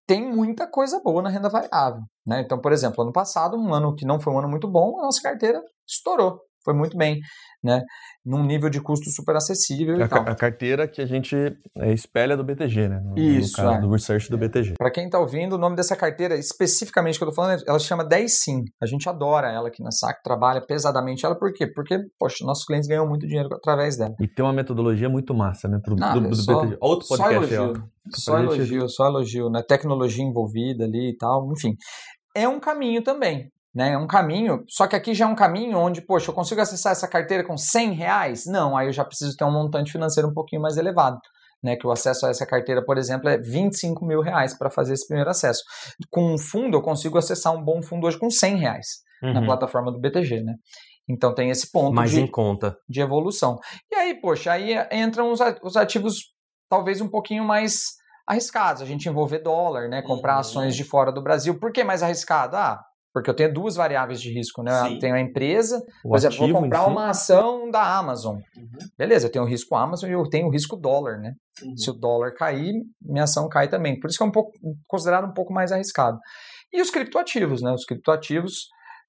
[0.06, 2.02] tem muita coisa boa na renda variável.
[2.26, 2.40] Né?
[2.40, 5.02] Então, por exemplo, ano passado, um ano que não foi um ano muito bom, a
[5.02, 7.20] nossa carteira estourou foi muito bem,
[7.62, 7.80] né?
[8.24, 9.96] Num nível de custo super acessível.
[10.02, 11.36] A, a carteira que a gente
[11.78, 13.00] é, espelha do BTG, né?
[13.04, 13.62] No, Isso.
[13.62, 13.80] No é.
[13.80, 14.74] do research do BTG.
[14.76, 17.86] Para quem está ouvindo, o nome dessa carteira, especificamente que eu estou falando, ela se
[17.86, 18.64] chama 10 Sim.
[18.82, 21.68] A gente adora ela aqui na SAC, trabalha pesadamente ela, por quê?
[21.68, 24.14] Porque, poxa, nossos clientes ganham muito dinheiro através dela.
[24.20, 25.78] E tem uma metodologia muito massa, né?
[25.80, 26.78] Pro, Não, do, do só, BTG.
[26.80, 28.54] Outro podcast, só elogio, Só gente...
[28.54, 29.62] elogio, só elogio, né?
[29.62, 31.76] Tecnologia envolvida ali e tal, enfim.
[32.34, 33.92] É um caminho também, né?
[33.92, 36.92] É um caminho, só que aqui já é um caminho onde, poxa, eu consigo acessar
[36.92, 38.46] essa carteira com 100 reais?
[38.46, 41.18] Não, aí eu já preciso ter um montante financeiro um pouquinho mais elevado.
[41.62, 44.92] Né, que o acesso a essa carteira, por exemplo, é 25 mil reais para fazer
[44.92, 45.62] esse primeiro acesso.
[46.10, 48.86] Com um fundo, eu consigo acessar um bom fundo hoje com 100 reais
[49.22, 49.32] uhum.
[49.32, 50.54] na plataforma do BTG, né?
[51.08, 52.76] Então tem esse ponto Mais de, em conta.
[52.88, 53.58] de evolução.
[53.90, 56.16] E aí, poxa, aí entram os ativos
[56.68, 57.94] talvez um pouquinho mais
[58.28, 58.82] arriscados.
[58.82, 60.02] A gente envolver dólar, né?
[60.02, 60.40] Comprar uhum.
[60.40, 61.58] ações de fora do Brasil.
[61.58, 62.56] Por que mais arriscado?
[62.56, 62.80] Ah,
[63.16, 64.78] porque eu tenho duas variáveis de risco, né?
[64.82, 64.92] Sim.
[64.92, 68.36] Eu tenho a empresa, o por exemplo, vou comprar uma ação da Amazon.
[68.54, 68.68] Uhum.
[68.98, 71.32] Beleza, eu tenho o risco Amazon e eu tenho o risco dólar, né?
[71.62, 71.78] Uhum.
[71.78, 73.98] Se o dólar cair, minha ação cai também.
[73.98, 74.52] Por isso que é um pouco
[74.86, 76.18] considerado um pouco mais arriscado.
[76.70, 77.72] E os criptoativos, né?
[77.72, 78.66] Os criptoativos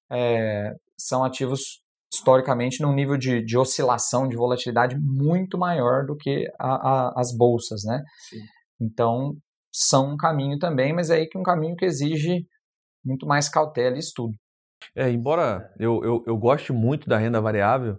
[0.10, 1.82] é, são ativos
[2.14, 7.36] historicamente num nível de, de, oscilação, de volatilidade muito maior do que a, a, as
[7.36, 8.02] bolsas, né?
[8.30, 8.40] Sim.
[8.80, 9.34] Então,
[9.70, 12.46] são um caminho também, mas é aí que um caminho que exige
[13.04, 14.34] muito mais cautela e estudo.
[14.96, 17.98] É, embora eu, eu, eu goste muito da renda variável,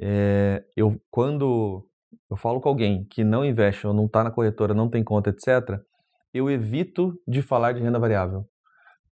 [0.00, 1.86] é, eu quando
[2.30, 5.30] eu falo com alguém que não investe ou não está na corretora, não tem conta,
[5.30, 5.80] etc.,
[6.32, 8.44] eu evito de falar de renda variável.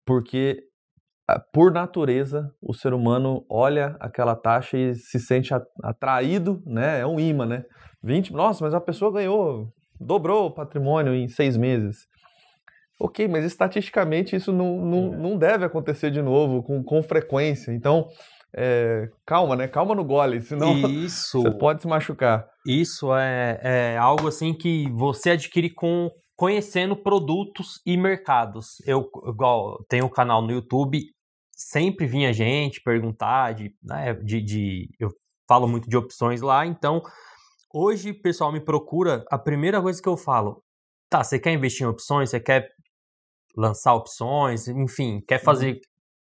[0.06, 0.62] Porque,
[1.52, 5.52] por natureza, o ser humano olha aquela taxa e se sente
[5.84, 7.00] atraído, né?
[7.00, 7.64] É um imã, né?
[8.04, 12.06] 20, nossa, mas a pessoa ganhou, dobrou o patrimônio em seis meses.
[13.00, 15.18] Ok, mas estatisticamente isso não, não, é.
[15.18, 17.72] não deve acontecer de novo com, com frequência.
[17.72, 18.08] Então,
[18.56, 19.68] é, calma, né?
[19.68, 22.48] Calma no gole, senão isso, você pode se machucar.
[22.66, 28.82] Isso é, é algo assim que você adquire com conhecendo produtos e mercados.
[28.86, 31.02] Eu igual tenho um canal no YouTube,
[31.52, 35.10] sempre vinha gente perguntar de, né, de, de eu
[35.48, 37.02] falo muito de opções lá, então
[37.74, 40.62] hoje o pessoal me procura, a primeira coisa que eu falo,
[41.10, 42.70] tá, você quer investir em opções, você quer
[43.58, 45.80] lançar opções, enfim, quer fazer uhum.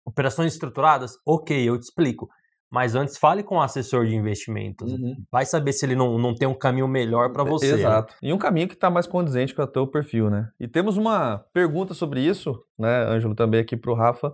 [0.07, 1.13] operações estruturadas?
[1.27, 2.29] Ok, eu te explico.
[2.71, 4.93] Mas antes fale com o assessor de investimentos.
[4.93, 5.17] Uhum.
[5.33, 7.75] Vai saber se ele não, não tem um caminho melhor para você.
[7.75, 8.15] Exato.
[8.23, 10.49] E um caminho que está mais condizente com o teu perfil, né?
[10.61, 14.33] E temos uma pergunta sobre isso, né, Ângelo, também aqui para o Rafa,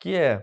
[0.00, 0.42] que é.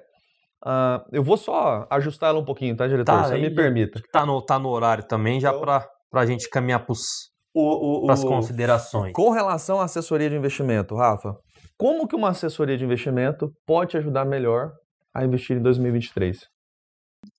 [0.65, 3.11] Uh, eu vou só ajustar ela um pouquinho, tá, diretor?
[3.11, 4.01] Tá, se me permita.
[4.13, 9.11] Tá no, tá no horário também, já então, para a gente caminhar para as considerações.
[9.11, 11.35] Com relação à assessoria de investimento, Rafa,
[11.83, 14.71] como que uma assessoria de investimento pode te ajudar melhor
[15.13, 16.49] a investir em 2023?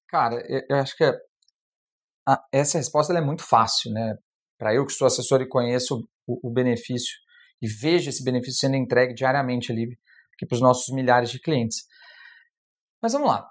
[0.07, 0.37] Cara,
[0.69, 1.05] eu acho que
[2.53, 4.19] essa resposta é muito fácil, né?
[4.59, 7.17] Para eu que sou assessor e conheço o, o, benefício
[7.63, 9.99] e vejo esse benefício sendo entregue diariamente ali
[10.47, 11.87] para os nossos milhares de clientes.
[13.01, 13.49] Mas vamos lá.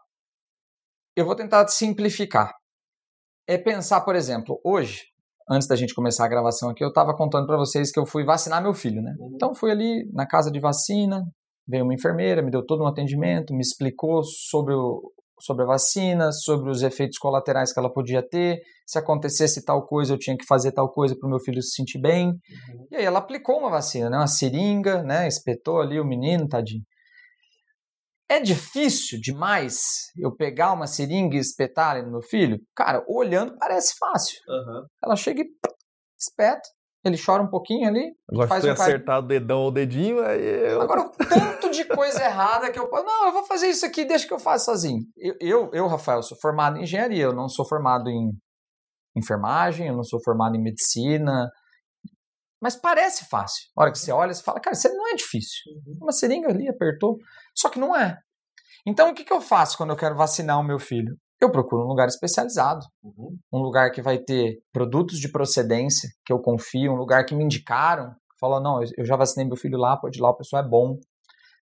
[1.15, 2.53] Eu vou tentar simplificar.
[3.47, 5.05] É pensar, por exemplo, hoje
[5.49, 8.23] antes da gente começar a gravação aqui, eu estava contando para vocês que eu fui
[8.23, 9.13] vacinar meu filho, né?
[9.19, 9.31] Uhum.
[9.35, 11.23] Então fui ali na casa de vacina,
[11.67, 15.01] veio uma enfermeira, me deu todo um atendimento, me explicou sobre, o,
[15.39, 20.13] sobre a vacina, sobre os efeitos colaterais que ela podia ter, se acontecesse tal coisa
[20.13, 22.27] eu tinha que fazer tal coisa para o meu filho se sentir bem.
[22.27, 22.87] Uhum.
[22.91, 24.17] E aí ela aplicou uma vacina, né?
[24.17, 25.27] Uma seringa, né?
[25.27, 26.83] Espetou ali o menino, tadinho.
[28.29, 32.59] É difícil demais eu pegar uma seringa e espetar ali no meu filho?
[32.75, 34.39] Cara, olhando parece fácil.
[34.47, 34.85] Uhum.
[35.03, 35.45] Ela chega e
[36.17, 36.61] espeta,
[37.05, 38.15] ele chora um pouquinho ali.
[38.31, 40.81] Agora, faz se tu um acertar o dedão ou o dedinho, aí eu...
[40.81, 43.03] Agora, o tanto de coisa errada que eu posso...
[43.03, 45.01] Não, eu vou fazer isso aqui, deixa que eu faço sozinho.
[45.17, 48.31] Eu, eu, eu, Rafael, sou formado em engenharia, eu não sou formado em
[49.15, 51.49] enfermagem, eu não sou formado em medicina,
[52.61, 53.61] mas parece fácil.
[53.77, 55.59] A hora que você olha, você fala, cara, isso não é difícil.
[55.85, 55.97] Uhum.
[56.03, 57.17] Uma seringa ali, apertou.
[57.55, 58.17] Só que não é.
[58.85, 61.17] Então, o que, que eu faço quando eu quero vacinar o meu filho?
[61.39, 63.37] Eu procuro um lugar especializado, uhum.
[63.51, 67.43] um lugar que vai ter produtos de procedência que eu confio, um lugar que me
[67.43, 70.67] indicaram, falou não, eu já vacinei meu filho lá, pode ir lá, o pessoal é
[70.67, 70.97] bom,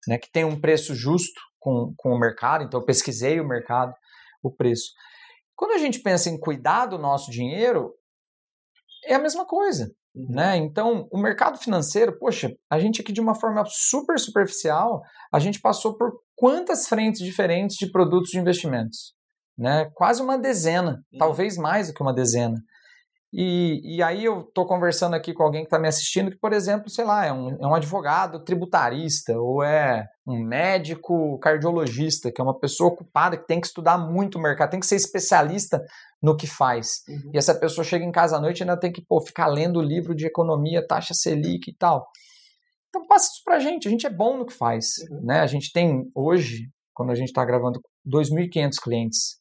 [0.07, 0.17] né?
[0.17, 3.93] Que tem um preço justo com, com o mercado, então eu pesquisei o mercado,
[4.43, 4.91] o preço.
[5.55, 7.93] Quando a gente pensa em cuidar do nosso dinheiro,
[9.05, 9.93] é a mesma coisa.
[10.19, 10.35] Uhum.
[10.35, 10.57] Né?
[10.57, 15.01] Então, o mercado financeiro, poxa, a gente aqui de uma forma super superficial,
[15.31, 19.13] a gente passou por quantas frentes diferentes de produtos de investimentos?
[19.57, 19.89] Né?
[19.93, 21.19] Quase uma dezena, uhum.
[21.19, 22.61] talvez mais do que uma dezena.
[23.31, 26.51] E, e aí eu estou conversando aqui com alguém que está me assistindo, que, por
[26.51, 32.41] exemplo, sei lá, é um, é um advogado tributarista, ou é um médico cardiologista, que
[32.41, 35.83] é uma pessoa ocupada, que tem que estudar muito o mercado, tem que ser especialista
[36.21, 37.03] no que faz.
[37.07, 37.31] Uhum.
[37.33, 39.77] E essa pessoa chega em casa à noite e ainda tem que pô, ficar lendo
[39.77, 42.07] o livro de economia, taxa Selic e tal.
[42.89, 44.85] Então passa isso pra gente, a gente é bom no que faz.
[45.11, 45.21] Uhum.
[45.23, 45.39] Né?
[45.39, 49.38] A gente tem hoje, quando a gente está gravando, 2.500 clientes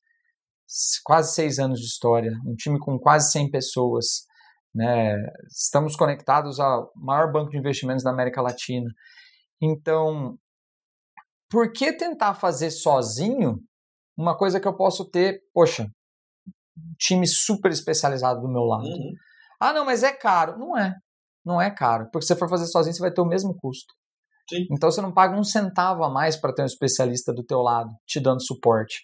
[1.05, 4.27] quase seis anos de história, um time com quase 100 pessoas.
[4.75, 5.17] Né?
[5.51, 8.91] Estamos conectados ao maior banco de investimentos da América Latina.
[9.61, 10.39] Então,
[11.51, 13.59] por que tentar fazer sozinho
[14.17, 15.91] uma coisa que eu posso ter, poxa,
[16.77, 18.85] um time super especializado do meu lado?
[18.85, 19.15] Uhum.
[19.61, 20.59] Ah, não, mas é caro.
[20.59, 20.95] Não é.
[21.45, 22.09] Não é caro.
[22.13, 23.95] Porque se você for fazer sozinho, você vai ter o mesmo custo.
[24.49, 24.67] Sim.
[24.71, 27.91] Então você não paga um centavo a mais para ter um especialista do teu lado
[28.07, 29.03] te dando suporte.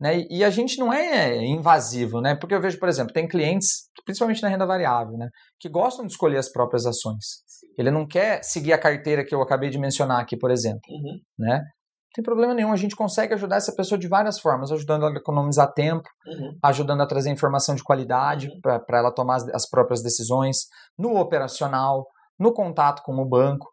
[0.00, 0.26] Né?
[0.28, 2.34] E a gente não é invasivo, né?
[2.34, 5.28] Porque eu vejo, por exemplo, tem clientes, principalmente na renda variável, né?
[5.58, 7.44] Que gostam de escolher as próprias ações.
[7.78, 11.18] Ele não quer seguir a carteira que eu acabei de mencionar aqui, por exemplo, uhum.
[11.38, 11.58] né?
[11.58, 15.14] Não tem problema nenhum, a gente consegue ajudar essa pessoa de várias formas, ajudando ela
[15.14, 16.58] a economizar tempo, uhum.
[16.62, 18.60] ajudando a trazer informação de qualidade uhum.
[18.60, 20.66] para ela tomar as, as próprias decisões,
[20.98, 22.06] no operacional,
[22.38, 23.66] no contato com o banco.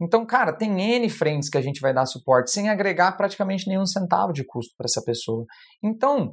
[0.00, 3.84] Então, cara, tem N frentes que a gente vai dar suporte sem agregar praticamente nenhum
[3.84, 5.44] centavo de custo para essa pessoa.
[5.82, 6.32] Então,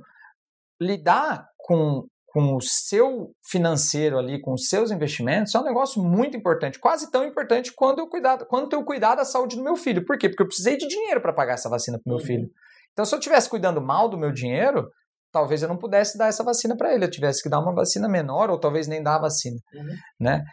[0.82, 6.38] lidar com, com o seu financeiro ali, com os seus investimentos, é um negócio muito
[6.38, 10.06] importante, quase tão importante quanto eu cuidar, quanto eu cuidar da saúde do meu filho.
[10.06, 10.30] Por quê?
[10.30, 12.26] Porque eu precisei de dinheiro para pagar essa vacina para meu uhum.
[12.26, 12.50] filho.
[12.94, 14.90] Então, se eu estivesse cuidando mal do meu dinheiro,
[15.32, 18.08] talvez eu não pudesse dar essa vacina para ele, eu tivesse que dar uma vacina
[18.08, 19.96] menor ou talvez nem dar a vacina, uhum.
[20.20, 20.44] né?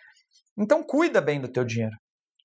[0.58, 1.94] Então, cuida bem do teu dinheiro.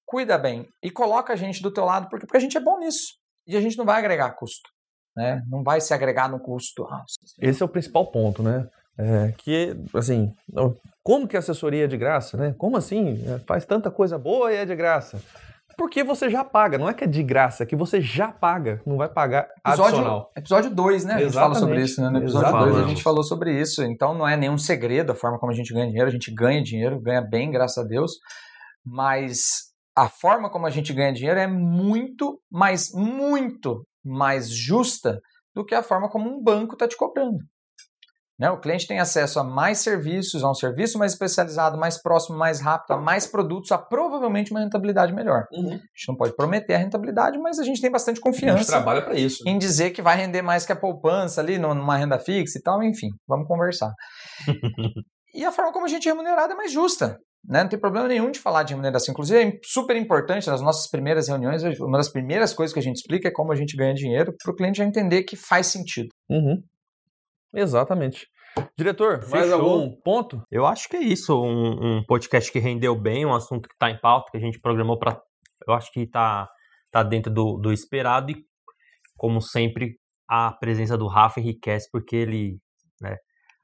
[0.10, 2.80] Cuida bem e coloca a gente do teu lado porque, porque a gente é bom
[2.80, 3.14] nisso.
[3.46, 4.68] E a gente não vai agregar custo,
[5.16, 5.44] né?
[5.48, 6.88] Não vai se agregar no custo.
[7.40, 8.68] Esse é o principal ponto, né?
[8.98, 10.34] É, que, assim,
[11.04, 12.56] como que a assessoria é de graça, né?
[12.58, 13.24] Como assim?
[13.28, 15.22] É, faz tanta coisa boa e é de graça.
[15.78, 18.82] Porque você já paga, não é que é de graça, é que você já paga,
[18.88, 20.32] não vai pagar episódio, adicional.
[20.36, 21.14] Episódio 2, né?
[21.14, 22.10] A gente fala sobre isso, né?
[22.10, 23.84] No episódio 2 a gente falou sobre isso.
[23.84, 26.08] Então não é nenhum segredo a forma como a gente ganha dinheiro.
[26.08, 28.14] A gente ganha dinheiro, ganha bem, graças a Deus.
[28.84, 29.69] Mas
[30.00, 35.20] a forma como a gente ganha dinheiro é muito, mas muito mais justa
[35.54, 37.40] do que a forma como um banco está te cobrando.
[38.40, 38.50] Né?
[38.50, 42.62] O cliente tem acesso a mais serviços, a um serviço mais especializado, mais próximo, mais
[42.62, 45.46] rápido, a mais produtos, a provavelmente uma rentabilidade melhor.
[45.52, 45.74] Uhum.
[45.74, 48.56] A gente não pode prometer a rentabilidade, mas a gente tem bastante confiança.
[48.56, 49.44] A gente trabalha para isso.
[49.46, 52.82] Em dizer que vai render mais que a poupança ali numa renda fixa e tal,
[52.82, 53.92] enfim, vamos conversar.
[55.36, 57.18] e a forma como a gente é remunerado é mais justa.
[57.48, 57.64] Né?
[57.64, 59.12] Não tem problema nenhum de falar de remuneração.
[59.12, 61.64] Inclusive, é super importante nas nossas primeiras reuniões.
[61.80, 64.52] Uma das primeiras coisas que a gente explica é como a gente ganha dinheiro para
[64.52, 66.10] o cliente já entender que faz sentido.
[66.30, 66.62] Uhum.
[67.54, 68.28] Exatamente.
[68.78, 69.40] Diretor, Fechou.
[69.40, 70.42] mais algum ponto?
[70.52, 71.42] Eu acho que é isso.
[71.42, 74.60] Um, um podcast que rendeu bem, um assunto que está em pauta, que a gente
[74.60, 75.20] programou para.
[75.68, 76.50] Eu acho que está
[76.92, 78.44] tá dentro do, do esperado e,
[79.18, 82.60] como sempre, a presença do Rafa enriquece porque ele
[83.02, 83.18] né,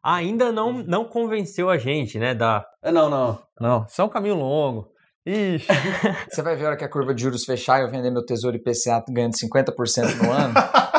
[0.06, 2.36] ainda não, não convenceu a gente, né?
[2.36, 2.64] Da...
[2.84, 3.40] É, não, não.
[3.60, 4.88] Não, isso é um caminho longo.
[5.26, 5.68] Ixi.
[6.30, 8.24] Você vai ver a hora que a curva de juros fechar e eu vender meu
[8.24, 10.54] tesouro IPCA ganhando 50% no ano.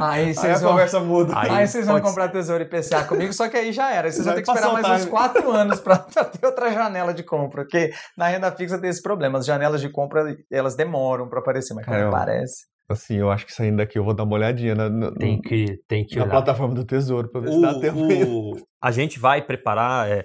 [0.00, 1.32] Aí vocês aí vão, conversa muda.
[1.34, 4.10] Aí, aí vocês vão comprar tesouro IPCA comigo, só que aí já era.
[4.10, 5.96] Vocês vão ter que esperar mais uns quatro anos para
[6.28, 9.38] ter outra janela de compra, porque na renda fixa tem esse problema.
[9.38, 12.66] As janelas de compra, elas demoram para aparecer, mas quando aparece...
[12.88, 15.78] Assim, eu acho que saindo daqui eu vou dar uma olhadinha na, na tem que,
[15.88, 17.98] tem que na plataforma do Tesouro para ver o, se dá tempo.
[17.98, 20.10] O, a gente vai preparar...
[20.10, 20.24] É,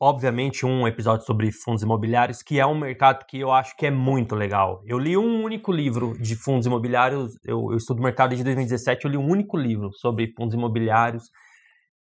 [0.00, 3.90] obviamente, um episódio sobre fundos imobiliários, que é um mercado que eu acho que é
[3.90, 4.82] muito legal.
[4.86, 9.10] Eu li um único livro de fundos imobiliários, eu, eu estudo mercado desde 2017, eu
[9.10, 11.24] li um único livro sobre fundos imobiliários,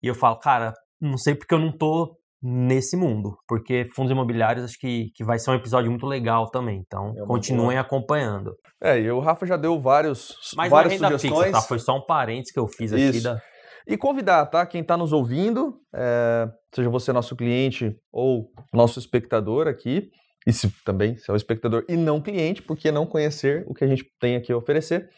[0.02, 4.64] e eu falo, cara, não sei porque eu não tô nesse mundo, porque fundos imobiliários
[4.64, 7.80] acho que, que vai ser um episódio muito legal também, então é continuem boa.
[7.80, 8.56] acompanhando.
[8.82, 11.46] É, e o Rafa já deu vários Mas várias sugestões.
[11.46, 11.60] Fixa, tá?
[11.62, 13.22] Foi só um parênteses que eu fiz aqui Isso.
[13.22, 13.40] da...
[13.86, 14.64] E convidar, tá?
[14.66, 20.10] Quem está nos ouvindo, é, seja você nosso cliente ou nosso espectador aqui,
[20.46, 23.84] e se também se é o espectador e não cliente, porque não conhecer o que
[23.84, 25.08] a gente tem aqui a oferecer,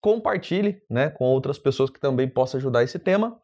[0.00, 3.38] compartilhe né, com outras pessoas que também possam ajudar esse tema.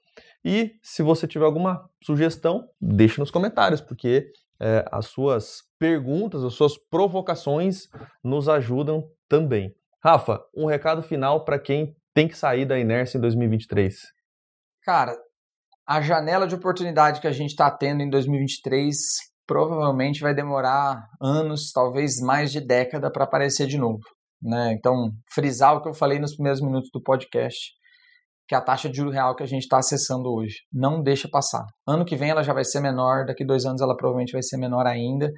[0.48, 4.30] E se você tiver alguma sugestão, deixe nos comentários, porque
[4.60, 7.88] é, as suas perguntas, as suas provocações
[8.22, 9.74] nos ajudam também.
[10.00, 13.96] Rafa, um recado final para quem tem que sair da inércia em 2023?
[14.84, 15.16] Cara,
[15.84, 18.96] a janela de oportunidade que a gente está tendo em 2023
[19.48, 24.02] provavelmente vai demorar anos, talvez mais de década para aparecer de novo.
[24.40, 24.74] Né?
[24.74, 27.72] Então, frisar o que eu falei nos primeiros minutos do podcast,
[28.46, 30.58] que é a taxa de juro real que a gente está acessando hoje.
[30.72, 31.64] Não deixa passar.
[31.86, 34.56] Ano que vem ela já vai ser menor, daqui dois anos ela provavelmente vai ser
[34.56, 35.30] menor ainda.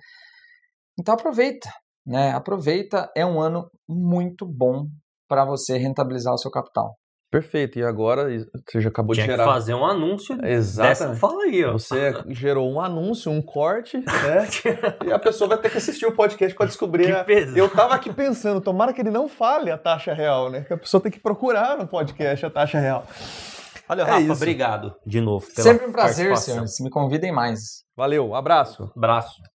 [0.99, 1.71] Então aproveita,
[2.07, 2.33] né?
[2.33, 4.87] Aproveita, é um ano muito bom
[5.29, 6.98] para você rentabilizar o seu capital.
[7.31, 7.79] Perfeito.
[7.79, 8.27] E agora
[8.67, 9.45] você já acabou Tinha de gerar.
[9.45, 10.39] que fazer um anúncio.
[10.45, 11.15] Exato.
[11.17, 11.73] Fala aí, ó.
[11.73, 14.49] Você gerou um anúncio, um corte, né?
[15.07, 17.15] e a pessoa vai ter que assistir o podcast para descobrir.
[17.15, 17.25] A...
[17.55, 20.63] Eu tava aqui pensando, tomara que ele não fale a taxa real, né?
[20.63, 23.07] Que a pessoa tem que procurar no podcast a taxa real.
[23.89, 24.33] Olha, é Rafa, isso.
[24.33, 25.47] obrigado de novo.
[25.51, 26.79] Sempre um prazer, senhores.
[26.81, 27.85] Me convidem mais.
[27.97, 28.91] Valeu, abraço.
[28.97, 29.58] Abraço.